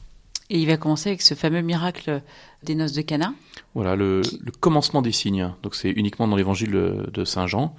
Et 0.49 0.59
il 0.59 0.67
va 0.67 0.75
commencer 0.75 1.07
avec 1.09 1.21
ce 1.21 1.35
fameux 1.35 1.61
miracle 1.61 2.21
des 2.63 2.75
noces 2.75 2.91
de 2.91 3.01
Cana. 3.01 3.33
Voilà, 3.75 3.95
le, 3.95 4.21
le 4.41 4.51
commencement 4.51 5.01
des 5.01 5.13
signes. 5.13 5.53
Donc 5.63 5.73
c'est 5.73 5.89
uniquement 5.89 6.27
dans 6.27 6.35
l'évangile 6.35 6.71
de 6.71 7.23
Saint 7.23 7.47
Jean. 7.47 7.75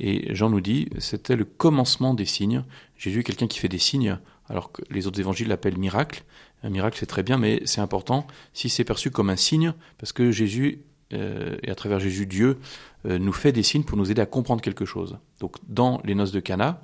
Et 0.00 0.34
Jean 0.34 0.50
nous 0.50 0.60
dit, 0.60 0.88
c'était 0.98 1.36
le 1.36 1.44
commencement 1.44 2.14
des 2.14 2.24
signes. 2.24 2.64
Jésus 2.98 3.20
est 3.20 3.22
quelqu'un 3.22 3.46
qui 3.46 3.60
fait 3.60 3.68
des 3.68 3.78
signes, 3.78 4.18
alors 4.48 4.72
que 4.72 4.82
les 4.90 5.06
autres 5.06 5.20
évangiles 5.20 5.48
l'appellent 5.48 5.78
miracle. 5.78 6.24
Un 6.64 6.70
miracle, 6.70 6.96
c'est 6.98 7.06
très 7.06 7.22
bien, 7.22 7.38
mais 7.38 7.62
c'est 7.64 7.80
important 7.80 8.26
si 8.54 8.68
c'est 8.68 8.84
perçu 8.84 9.10
comme 9.10 9.30
un 9.30 9.36
signe, 9.36 9.72
parce 9.98 10.12
que 10.12 10.32
Jésus, 10.32 10.80
euh, 11.12 11.56
et 11.62 11.70
à 11.70 11.74
travers 11.76 12.00
Jésus, 12.00 12.26
Dieu, 12.26 12.58
nous 13.04 13.32
fait 13.32 13.52
des 13.52 13.62
signes 13.62 13.84
pour 13.84 13.96
nous 13.96 14.10
aider 14.10 14.22
à 14.22 14.26
comprendre 14.26 14.60
quelque 14.60 14.84
chose. 14.84 15.18
Donc 15.40 15.56
dans 15.68 16.00
les 16.04 16.14
noces 16.14 16.32
de 16.32 16.40
Cana, 16.40 16.82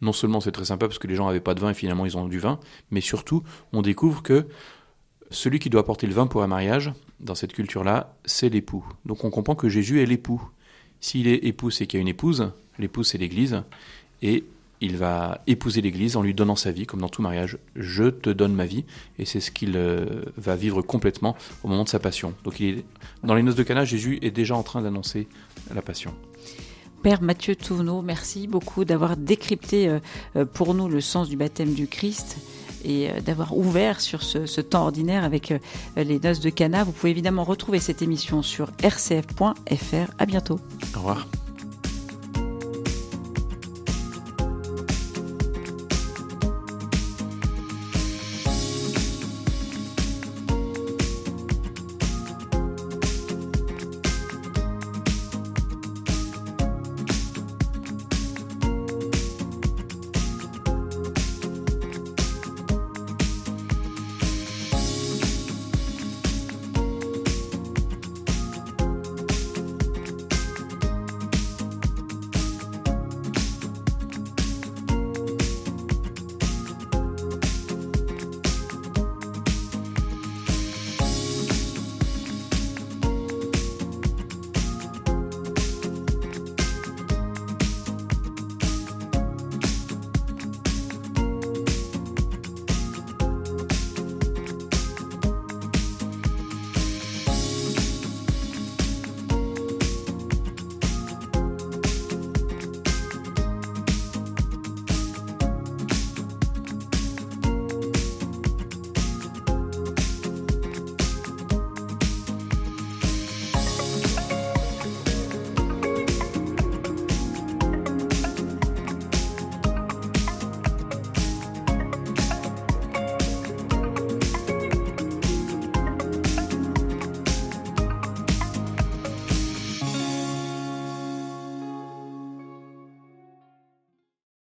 non 0.00 0.12
seulement 0.12 0.40
c'est 0.40 0.52
très 0.52 0.66
sympa 0.66 0.86
parce 0.86 0.98
que 0.98 1.06
les 1.06 1.14
gens 1.14 1.26
n'avaient 1.26 1.40
pas 1.40 1.54
de 1.54 1.60
vin 1.60 1.70
et 1.70 1.74
finalement 1.74 2.06
ils 2.06 2.16
ont 2.16 2.26
du 2.26 2.38
vin, 2.38 2.60
mais 2.90 3.00
surtout 3.00 3.42
on 3.72 3.82
découvre 3.82 4.22
que 4.22 4.46
celui 5.30 5.58
qui 5.58 5.70
doit 5.70 5.82
apporter 5.82 6.06
le 6.06 6.12
vin 6.12 6.26
pour 6.26 6.42
un 6.42 6.46
mariage, 6.46 6.92
dans 7.20 7.34
cette 7.34 7.52
culture-là, 7.52 8.16
c'est 8.24 8.48
l'époux. 8.48 8.84
Donc 9.04 9.24
on 9.24 9.30
comprend 9.30 9.54
que 9.54 9.68
Jésus 9.68 10.00
est 10.00 10.06
l'époux. 10.06 10.42
S'il 11.00 11.28
est 11.28 11.44
époux, 11.44 11.70
c'est 11.70 11.86
qu'il 11.86 11.98
y 11.98 12.00
a 12.00 12.02
une 12.02 12.08
épouse, 12.08 12.52
l'épouse 12.78 13.08
c'est 13.08 13.18
l'Église, 13.18 13.62
et 14.22 14.44
il 14.80 14.96
va 14.96 15.42
épouser 15.46 15.80
l'Église 15.80 16.16
en 16.16 16.22
lui 16.22 16.34
donnant 16.34 16.56
sa 16.56 16.72
vie, 16.72 16.86
comme 16.86 17.00
dans 17.00 17.08
tout 17.08 17.22
mariage. 17.22 17.58
Je 17.76 18.04
te 18.04 18.30
donne 18.30 18.54
ma 18.54 18.66
vie, 18.66 18.84
et 19.18 19.24
c'est 19.24 19.40
ce 19.40 19.50
qu'il 19.50 19.76
euh, 19.76 20.24
va 20.36 20.56
vivre 20.56 20.82
complètement 20.82 21.36
au 21.62 21.68
moment 21.68 21.84
de 21.84 21.88
sa 21.88 21.98
passion. 21.98 22.34
Donc, 22.44 22.60
il 22.60 22.78
est, 22.78 22.84
dans 23.22 23.34
les 23.34 23.42
noces 23.42 23.54
de 23.54 23.62
Cana, 23.62 23.84
Jésus 23.84 24.18
est 24.22 24.30
déjà 24.30 24.56
en 24.56 24.62
train 24.62 24.80
d'annoncer 24.82 25.28
la 25.74 25.82
passion. 25.82 26.14
Père 27.02 27.22
Mathieu 27.22 27.56
Touvenot, 27.56 28.02
merci 28.02 28.46
beaucoup 28.46 28.84
d'avoir 28.84 29.16
décrypté 29.16 29.88
euh, 29.88 30.00
euh, 30.36 30.44
pour 30.44 30.74
nous 30.74 30.88
le 30.88 31.00
sens 31.00 31.28
du 31.28 31.36
baptême 31.36 31.72
du 31.72 31.86
Christ 31.86 32.38
et 32.82 33.08
d'avoir 33.26 33.54
ouvert 33.54 34.00
sur 34.00 34.22
ce, 34.22 34.46
ce, 34.46 34.62
temps 34.62 34.84
ordinaire 34.84 35.22
avec 35.22 35.52
les 35.96 36.18
noces 36.18 36.40
de 36.40 36.48
Cana. 36.48 36.82
Vous 36.82 36.92
pouvez 36.92 37.10
évidemment 37.10 37.44
retrouver 37.44 37.78
cette 37.78 38.00
émission 38.00 38.40
sur 38.40 38.70
rcf.fr. 38.82 40.14
À 40.18 40.24
bientôt. 40.24 40.58
Au 40.94 41.00
revoir. 41.00 41.26